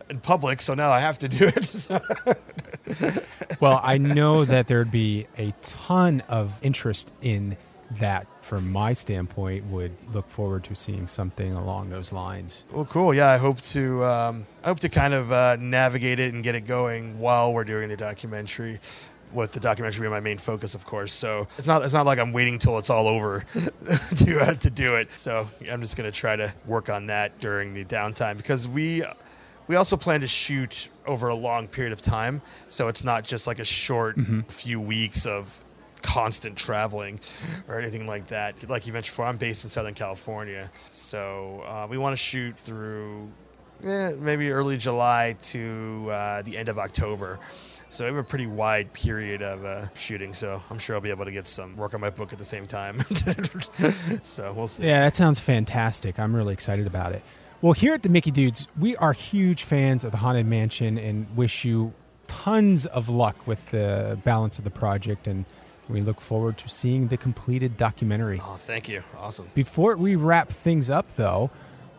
in 0.10 0.20
public. 0.20 0.62
So 0.62 0.74
now 0.74 0.92
I 0.92 1.00
have 1.00 1.18
to 1.20 1.28
do 1.28 1.48
it. 1.56 3.23
Well, 3.64 3.80
I 3.82 3.98
know 3.98 4.44
that 4.44 4.68
there'd 4.68 4.92
be 4.92 5.26
a 5.38 5.54
ton 5.62 6.22
of 6.28 6.60
interest 6.62 7.14
in 7.22 7.56
that. 7.92 8.28
From 8.42 8.70
my 8.70 8.92
standpoint, 8.92 9.66
would 9.68 9.94
look 10.14 10.30
forward 10.30 10.66
to 10.66 10.76
seeing 10.76 11.08
something 11.08 11.54
along 11.54 11.92
those 11.92 12.12
lines. 12.12 12.66
Well, 12.74 12.84
cool. 12.84 13.14
Yeah, 13.14 13.30
I 13.30 13.38
hope 13.38 13.62
to. 13.62 14.04
Um, 14.04 14.46
I 14.66 14.68
hope 14.68 14.82
to 14.82 14.90
kind 14.90 15.14
of 15.14 15.32
uh, 15.32 15.56
navigate 15.56 16.20
it 16.20 16.34
and 16.34 16.44
get 16.44 16.54
it 16.54 16.66
going 16.66 17.20
while 17.20 17.54
we're 17.54 17.64
doing 17.64 17.88
the 17.88 17.96
documentary. 17.96 18.82
With 19.32 19.54
the 19.54 19.62
documentary 19.62 20.02
being 20.02 20.12
my 20.12 20.20
main 20.20 20.38
focus, 20.38 20.76
of 20.76 20.86
course. 20.86 21.14
So 21.14 21.48
it's 21.58 21.66
not. 21.66 21.84
It's 21.84 21.94
not 21.94 22.06
like 22.06 22.20
I'm 22.20 22.34
waiting 22.34 22.60
till 22.60 22.78
it's 22.78 22.90
all 22.90 23.08
over 23.08 23.46
to 24.18 24.40
uh, 24.42 24.54
to 24.56 24.70
do 24.70 24.96
it. 24.98 25.10
So 25.12 25.48
I'm 25.72 25.80
just 25.80 25.96
gonna 25.96 26.12
try 26.12 26.36
to 26.36 26.54
work 26.66 26.90
on 26.90 27.06
that 27.06 27.40
during 27.40 27.74
the 27.74 27.86
downtime 27.86 28.36
because 28.36 28.68
we. 28.68 29.04
We 29.68 29.76
also 29.76 29.98
plan 29.98 30.22
to 30.22 30.28
shoot 30.28 30.90
over 31.06 31.28
a 31.30 31.36
long 31.36 31.68
period 31.68 31.94
of 31.94 32.02
time, 32.02 32.42
so 32.70 32.88
it's 32.88 33.04
not 33.04 33.24
just 33.24 33.48
like 33.48 33.60
a 33.60 33.66
short 33.66 34.18
few 34.50 34.80
weeks 34.80 35.26
of 35.26 35.64
constant 36.02 36.58
traveling 36.58 37.20
or 37.68 37.80
anything 37.80 38.06
like 38.06 38.28
that. 38.28 38.70
Like 38.70 38.86
you 38.86 38.94
mentioned 38.94 39.14
before, 39.14 39.26
I'm 39.26 39.38
based 39.38 39.64
in 39.64 39.70
Southern 39.70 39.94
California, 39.94 40.70
so 40.90 41.64
uh, 41.66 41.88
we 41.90 41.98
want 41.98 42.14
to 42.14 42.18
shoot 42.18 42.58
through 42.58 43.32
eh, 43.84 44.14
maybe 44.20 44.52
early 44.52 44.78
July 44.78 45.36
to 45.42 46.10
uh, 46.12 46.42
the 46.42 46.58
end 46.58 46.70
of 46.70 46.78
October. 46.78 47.40
So 47.94 48.06
we 48.06 48.08
have 48.08 48.18
a 48.18 48.24
pretty 48.24 48.48
wide 48.48 48.92
period 48.92 49.44
of 49.44 49.64
uh, 49.64 49.94
shooting. 49.94 50.34
So 50.34 50.64
I'm 50.72 50.80
sure 50.80 50.96
I'll 50.96 51.02
be 51.02 51.12
able 51.12 51.26
to 51.26 51.32
get 51.32 51.48
some 51.48 51.78
work 51.78 51.94
on 51.94 52.02
my 52.02 52.10
book 52.10 52.34
at 52.34 52.40
the 52.40 52.46
same 52.46 52.66
time. 52.66 53.02
so 54.24 54.52
we'll 54.52 54.68
see. 54.68 54.86
Yeah, 54.88 55.02
that 55.02 55.16
sounds 55.16 55.40
fantastic. 55.40 56.18
I'm 56.18 56.36
really 56.36 56.54
excited 56.54 56.88
about 56.88 57.12
it. 57.12 57.22
Well, 57.64 57.72
here 57.72 57.94
at 57.94 58.04
the 58.04 58.10
Mickey 58.10 58.30
Dudes, 58.30 58.68
we 58.78 58.98
are 58.98 59.14
huge 59.14 59.64
fans 59.64 60.04
of 60.04 60.12
the 60.12 60.18
Haunted 60.18 60.46
Mansion 60.46 60.98
and 60.98 61.26
wish 61.38 61.64
you 61.64 61.94
tons 62.28 62.86
of 62.88 63.08
luck 63.08 63.48
with 63.48 63.68
the 63.68 64.20
balance 64.26 64.58
of 64.58 64.66
the 64.66 64.70
project. 64.70 65.28
And 65.28 65.46
we 65.88 66.02
look 66.02 66.20
forward 66.20 66.58
to 66.58 66.68
seeing 66.68 67.08
the 67.08 67.16
completed 67.16 67.78
documentary. 67.78 68.42
Oh, 68.42 68.58
thank 68.58 68.90
you. 68.90 69.02
Awesome. 69.18 69.50
Before 69.54 69.96
we 69.96 70.18
wrap 70.18 70.50
things 70.50 70.90
up, 70.90 71.16
though, 71.16 71.50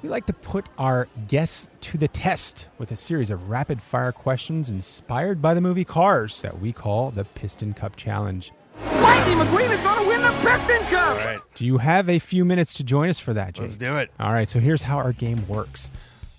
we 0.03 0.11
like 0.11 0.27
to 0.27 0.35
put 0.35 0.67
our 0.77 1.09
guests 1.29 1.67
to 1.81 1.97
the 1.97 2.09
test 2.09 2.69
with 2.77 2.93
a 2.93 2.97
series 2.97 3.31
of 3.31 3.49
rapid 3.49 3.81
fire 3.81 4.13
questions 4.13 4.69
inspired 4.69 5.41
by 5.41 5.55
the 5.55 5.63
movie 5.63 5.87
Cars 5.87 6.43
that 6.43 6.61
we 6.61 6.75
call 6.75 7.11
the 7.11 7.25
Piston 7.25 7.73
Cup 7.73 7.97
Challenge. 7.97 8.53
Lightning 8.83 9.39
McQueen 9.39 9.71
is 9.71 9.81
going 9.83 10.03
to 10.03 10.09
win 10.09 10.23
the 10.23 10.31
Piston 10.49 10.81
Cup! 10.89 11.11
All 11.11 11.17
right. 11.17 11.41
Do 11.55 11.65
you 11.67 11.79
have 11.79 12.09
a 12.09 12.19
few 12.19 12.45
minutes 12.45 12.75
to 12.75 12.85
join 12.85 13.09
us 13.09 13.19
for 13.19 13.33
that, 13.35 13.55
James? 13.55 13.63
Let's 13.65 13.77
do 13.77 13.97
it. 13.97 14.11
All 14.19 14.33
right, 14.33 14.49
so 14.49 14.59
here's 14.61 14.83
how 14.83 14.97
our 14.99 15.13
game 15.13 15.47
works 15.49 15.91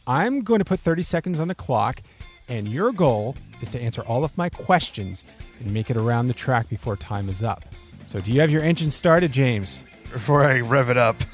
I'm 0.08 0.42
going 0.42 0.60
to 0.60 0.66
put 0.66 0.80
30 0.80 1.04
seconds 1.04 1.40
on 1.40 1.48
the 1.48 1.56
clock, 1.56 2.02
and 2.48 2.68
your 2.68 2.92
goal 2.92 3.36
is 3.62 3.70
to 3.72 3.80
answer 3.82 4.02
all 4.04 4.24
of 4.24 4.38
my 4.38 4.50
questions 4.50 5.24
and 5.60 5.74
make 5.74 5.90
it 5.90 5.98
around 5.98 6.28
the 6.28 6.34
track 6.34 6.70
before 6.70 6.96
time 6.96 7.30
is 7.30 7.42
up. 7.42 7.64
So, 8.08 8.20
do 8.20 8.32
you 8.32 8.42
have 8.42 8.52
your 8.52 8.62
engine 8.62 8.92
started, 8.92 9.32
James? 9.32 9.80
Before 10.12 10.44
I 10.44 10.60
rev 10.62 10.90
it 10.90 10.98
up, 10.98 11.18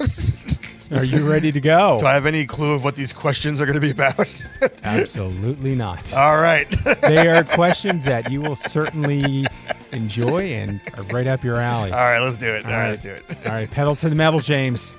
Are 0.92 1.04
you 1.04 1.28
ready 1.30 1.50
to 1.52 1.60
go? 1.60 1.96
do 1.98 2.06
I 2.06 2.12
have 2.12 2.26
any 2.26 2.44
clue 2.44 2.74
of 2.74 2.84
what 2.84 2.96
these 2.96 3.12
questions 3.14 3.60
are 3.62 3.66
going 3.66 3.80
to 3.80 3.80
be 3.80 3.90
about? 3.92 4.28
Absolutely 4.84 5.74
not. 5.74 6.12
All 6.14 6.38
right. 6.38 6.68
They 7.00 7.28
are 7.28 7.44
questions 7.54 8.04
that 8.04 8.30
you 8.30 8.40
will 8.40 8.56
certainly 8.56 9.46
enjoy 9.92 10.52
and 10.54 10.80
are 10.96 11.02
right 11.12 11.26
up 11.26 11.44
your 11.44 11.56
alley. 11.56 11.92
All 11.92 11.98
right, 11.98 12.20
let's 12.20 12.36
do 12.36 12.52
it. 12.52 12.64
All 12.64 12.72
All 12.72 12.78
right, 12.78 12.88
let's 12.88 13.00
do 13.00 13.10
it. 13.10 13.24
All 13.46 13.52
right, 13.52 13.70
pedal 13.70 13.94
to 13.96 14.08
the 14.08 14.14
metal, 14.14 14.40
James. 14.40 14.94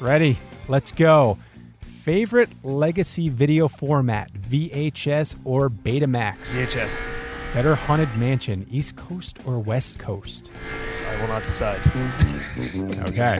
Ready? 0.00 0.38
Let's 0.68 0.92
go. 0.92 1.38
Favorite 1.80 2.50
legacy 2.62 3.28
video 3.28 3.66
format, 3.68 4.32
VHS 4.32 5.36
or 5.44 5.68
Betamax? 5.68 6.36
VHS. 6.54 7.06
Better 7.52 7.74
haunted 7.74 8.14
mansion, 8.16 8.66
East 8.70 8.96
Coast 8.96 9.38
or 9.46 9.58
West 9.58 9.98
Coast? 9.98 10.50
I 11.08 11.20
will 11.20 11.28
not 11.28 11.42
decide. 11.42 11.80
Okay. 13.10 13.38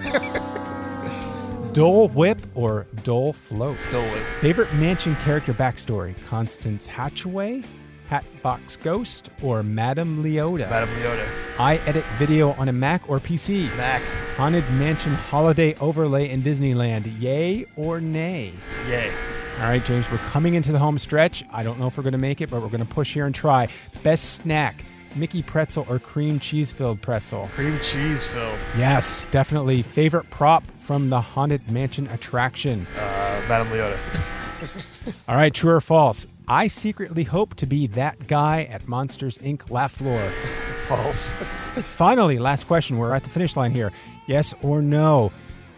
Dole 1.73 2.09
Whip 2.09 2.39
or 2.55 2.87
Dole 3.05 3.33
Float? 3.35 3.77
Dole 3.91 4.03
Whip. 4.05 4.23
Favorite 4.41 4.73
mansion 4.75 5.15
character 5.17 5.53
backstory, 5.53 6.15
Constance 6.27 6.87
Hatchaway, 6.87 7.65
Hatbox 8.09 8.77
Ghost, 8.77 9.31
or 9.43 9.63
Madame 9.63 10.23
Leota? 10.23 10.69
Madame 10.71 10.89
Leota. 10.91 11.27
I 11.59 11.77
edit 11.87 12.05
video 12.17 12.53
on 12.53 12.69
a 12.69 12.73
Mac 12.73 13.09
or 13.09 13.19
PC. 13.19 13.75
Mac. 13.77 14.03
Haunted 14.37 14.69
Mansion 14.73 15.15
holiday 15.15 15.75
overlay 15.81 16.31
in 16.31 16.43
Disneyland, 16.43 17.21
yay 17.21 17.67
or 17.77 18.01
nay? 18.01 18.53
Yay. 18.89 19.13
All 19.59 19.65
right, 19.65 19.83
James, 19.85 20.11
we're 20.11 20.19
coming 20.19 20.55
into 20.55 20.71
the 20.71 20.79
home 20.79 20.99
stretch. 20.99 21.43
I 21.51 21.63
don't 21.63 21.81
know 21.81 21.87
if 21.87 21.97
we're 21.97 22.03
going 22.03 22.13
to 22.13 22.19
make 22.19 22.43
it, 22.43 22.51
but 22.51 22.61
we're 22.61 22.69
going 22.69 22.81
to 22.81 22.95
push 22.95 23.15
here 23.15 23.25
and 23.25 23.35
try. 23.35 23.69
Best 24.03 24.35
snack, 24.35 24.85
Mickey 25.15 25.43
pretzel 25.43 25.87
or 25.89 25.99
cream 25.99 26.39
cheese 26.39 26.71
filled 26.71 27.01
pretzel? 27.01 27.49
Cream 27.53 27.79
cheese 27.81 28.25
filled. 28.25 28.59
Yes, 28.77 29.27
definitely. 29.31 29.81
Favorite 29.81 30.29
prop 30.31 30.65
from 30.79 31.09
the 31.09 31.21
Haunted 31.21 31.71
Mansion 31.71 32.07
attraction? 32.09 32.87
Uh, 32.99 33.43
Madame 33.49 33.69
Leota. 33.69 35.15
All 35.29 35.37
right, 35.37 35.53
true 35.55 35.73
or 35.73 35.81
false? 35.81 36.27
I 36.49 36.69
secretly 36.69 37.25
hope 37.25 37.55
to 37.57 37.67
be 37.67 37.89
that 37.89 38.29
guy 38.29 38.65
at 38.71 38.87
Monsters 38.87 39.39
Inc. 39.39 39.69
Laugh 39.71 39.93
Floor. 39.93 40.31
False. 40.87 41.33
Finally, 41.95 42.39
last 42.39 42.65
question. 42.69 42.99
We're 42.99 43.15
at 43.15 43.25
the 43.25 43.31
finish 43.31 43.57
line 43.57 43.73
here. 43.73 43.91
Yes 44.29 44.55
or 44.63 44.81
no? 44.81 45.33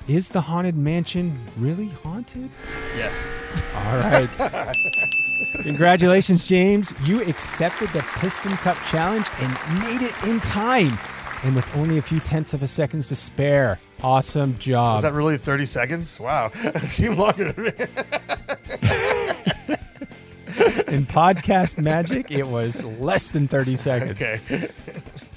Is 0.09 0.28
the 0.28 0.40
Haunted 0.42 0.76
Mansion 0.76 1.38
really 1.59 1.88
haunted? 1.88 2.50
yes. 2.96 3.33
All 3.74 3.98
right. 4.00 4.28
Congratulations, 5.62 6.46
James. 6.46 6.92
You 7.04 7.22
accepted 7.22 7.88
the 7.90 8.00
Piston 8.16 8.52
Cup 8.59 8.76
Challenge 8.87 9.26
and 9.40 9.81
made 9.81 10.02
it 10.02 10.14
in 10.24 10.40
time. 10.40 10.98
And 11.44 11.54
with 11.54 11.66
only 11.76 11.98
a 11.98 12.02
few 12.02 12.20
tenths 12.20 12.52
of 12.52 12.62
a 12.62 12.68
seconds 12.68 13.09
to 13.09 13.14
spare. 13.16 13.78
Awesome 14.02 14.59
job. 14.59 14.96
Was 14.96 15.02
that 15.04 15.12
really 15.12 15.37
30 15.38 15.64
seconds? 15.64 16.20
Wow. 16.20 16.50
It 16.62 16.78
seemed 16.85 17.16
longer 17.16 17.52
to 17.52 17.61
me. 17.62 17.70
In 20.90 21.07
podcast 21.07 21.79
magic, 21.83 22.31
it 22.31 22.46
was 22.46 22.85
less 22.85 23.31
than 23.31 23.46
30 23.48 23.77
seconds. 23.77 24.20
Okay. 24.22 24.70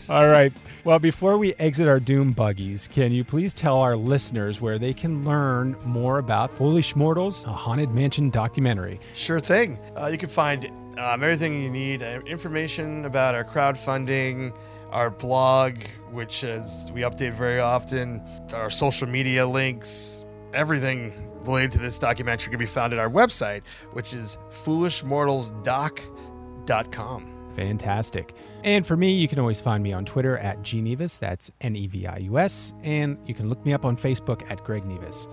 All 0.09 0.27
right. 0.27 0.53
Well, 0.83 0.97
before 0.97 1.37
we 1.37 1.53
exit 1.55 1.87
our 1.87 1.99
Doom 1.99 2.31
buggies, 2.31 2.87
can 2.87 3.11
you 3.11 3.23
please 3.23 3.53
tell 3.53 3.77
our 3.77 3.95
listeners 3.95 4.59
where 4.59 4.79
they 4.79 4.93
can 4.93 5.23
learn 5.23 5.75
more 5.85 6.17
about 6.17 6.51
Foolish 6.51 6.95
Mortals, 6.95 7.43
a 7.43 7.49
Haunted 7.49 7.91
Mansion 7.91 8.29
documentary? 8.29 8.99
Sure 9.13 9.39
thing. 9.39 9.77
Uh, 9.95 10.07
you 10.07 10.17
can 10.17 10.29
find 10.29 10.65
um, 10.97 11.23
everything 11.23 11.61
you 11.61 11.69
need 11.69 12.01
uh, 12.01 12.21
information 12.25 13.05
about 13.05 13.35
our 13.35 13.43
crowdfunding, 13.43 14.55
our 14.91 15.09
blog, 15.11 15.75
which 16.11 16.43
is 16.43 16.91
we 16.93 17.01
update 17.01 17.33
very 17.33 17.59
often, 17.59 18.21
our 18.55 18.69
social 18.69 19.07
media 19.07 19.45
links, 19.45 20.25
everything 20.53 21.30
related 21.43 21.73
to 21.73 21.79
this 21.79 21.99
documentary 21.99 22.51
can 22.51 22.59
be 22.59 22.65
found 22.65 22.93
at 22.93 22.99
our 22.99 23.09
website, 23.09 23.65
which 23.93 24.13
is 24.13 24.37
foolishmortalsdoc.com. 24.49 27.41
Fantastic. 27.55 28.33
And 28.63 28.87
for 28.87 28.95
me, 28.95 29.11
you 29.11 29.27
can 29.27 29.39
always 29.39 29.59
find 29.59 29.83
me 29.83 29.91
on 29.93 30.05
Twitter 30.05 30.37
at 30.37 30.61
gnevius. 30.61 31.19
That's 31.19 31.51
N 31.61 31.75
E 31.75 31.87
V 31.87 32.05
I 32.07 32.17
U 32.17 32.37
S. 32.37 32.73
And 32.83 33.17
you 33.25 33.35
can 33.35 33.49
look 33.49 33.65
me 33.65 33.73
up 33.73 33.83
on 33.85 33.97
Facebook 33.97 34.49
at 34.49 34.63
Greg 34.63 34.83
Nevius. 34.83 35.27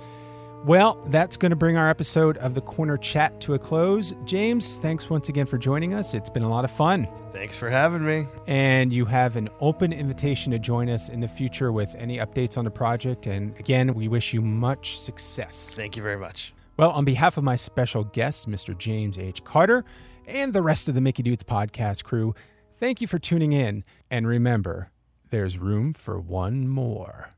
Well, 0.64 1.00
that's 1.06 1.36
going 1.36 1.50
to 1.50 1.56
bring 1.56 1.76
our 1.76 1.88
episode 1.88 2.36
of 2.38 2.54
the 2.54 2.60
Corner 2.60 2.98
Chat 2.98 3.40
to 3.42 3.54
a 3.54 3.58
close. 3.58 4.12
James, 4.24 4.76
thanks 4.76 5.08
once 5.08 5.28
again 5.28 5.46
for 5.46 5.56
joining 5.56 5.94
us. 5.94 6.14
It's 6.14 6.28
been 6.28 6.42
a 6.42 6.48
lot 6.48 6.64
of 6.64 6.70
fun. 6.70 7.08
Thanks 7.30 7.56
for 7.56 7.70
having 7.70 8.04
me. 8.04 8.26
And 8.48 8.92
you 8.92 9.04
have 9.04 9.36
an 9.36 9.48
open 9.60 9.92
invitation 9.92 10.50
to 10.50 10.58
join 10.58 10.90
us 10.90 11.08
in 11.08 11.20
the 11.20 11.28
future 11.28 11.70
with 11.70 11.94
any 11.94 12.18
updates 12.18 12.58
on 12.58 12.64
the 12.64 12.72
project. 12.72 13.26
And 13.26 13.56
again, 13.58 13.94
we 13.94 14.08
wish 14.08 14.34
you 14.34 14.42
much 14.42 14.98
success. 14.98 15.72
Thank 15.74 15.96
you 15.96 16.02
very 16.02 16.18
much. 16.18 16.52
Well, 16.76 16.90
on 16.90 17.04
behalf 17.04 17.36
of 17.36 17.44
my 17.44 17.56
special 17.56 18.04
guest, 18.04 18.48
Mr. 18.48 18.76
James 18.76 19.16
H. 19.16 19.44
Carter, 19.44 19.84
and 20.26 20.52
the 20.52 20.62
rest 20.62 20.88
of 20.88 20.96
the 20.96 21.00
Mickey 21.00 21.22
Dudes 21.22 21.44
podcast 21.44 22.02
crew, 22.02 22.34
thank 22.72 23.00
you 23.00 23.06
for 23.06 23.20
tuning 23.20 23.52
in. 23.52 23.84
And 24.10 24.26
remember, 24.26 24.90
there's 25.30 25.56
room 25.56 25.92
for 25.92 26.18
one 26.20 26.66
more. 26.66 27.30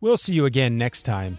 We'll 0.00 0.16
see 0.16 0.32
you 0.32 0.46
again 0.46 0.78
next 0.78 1.02
time 1.02 1.38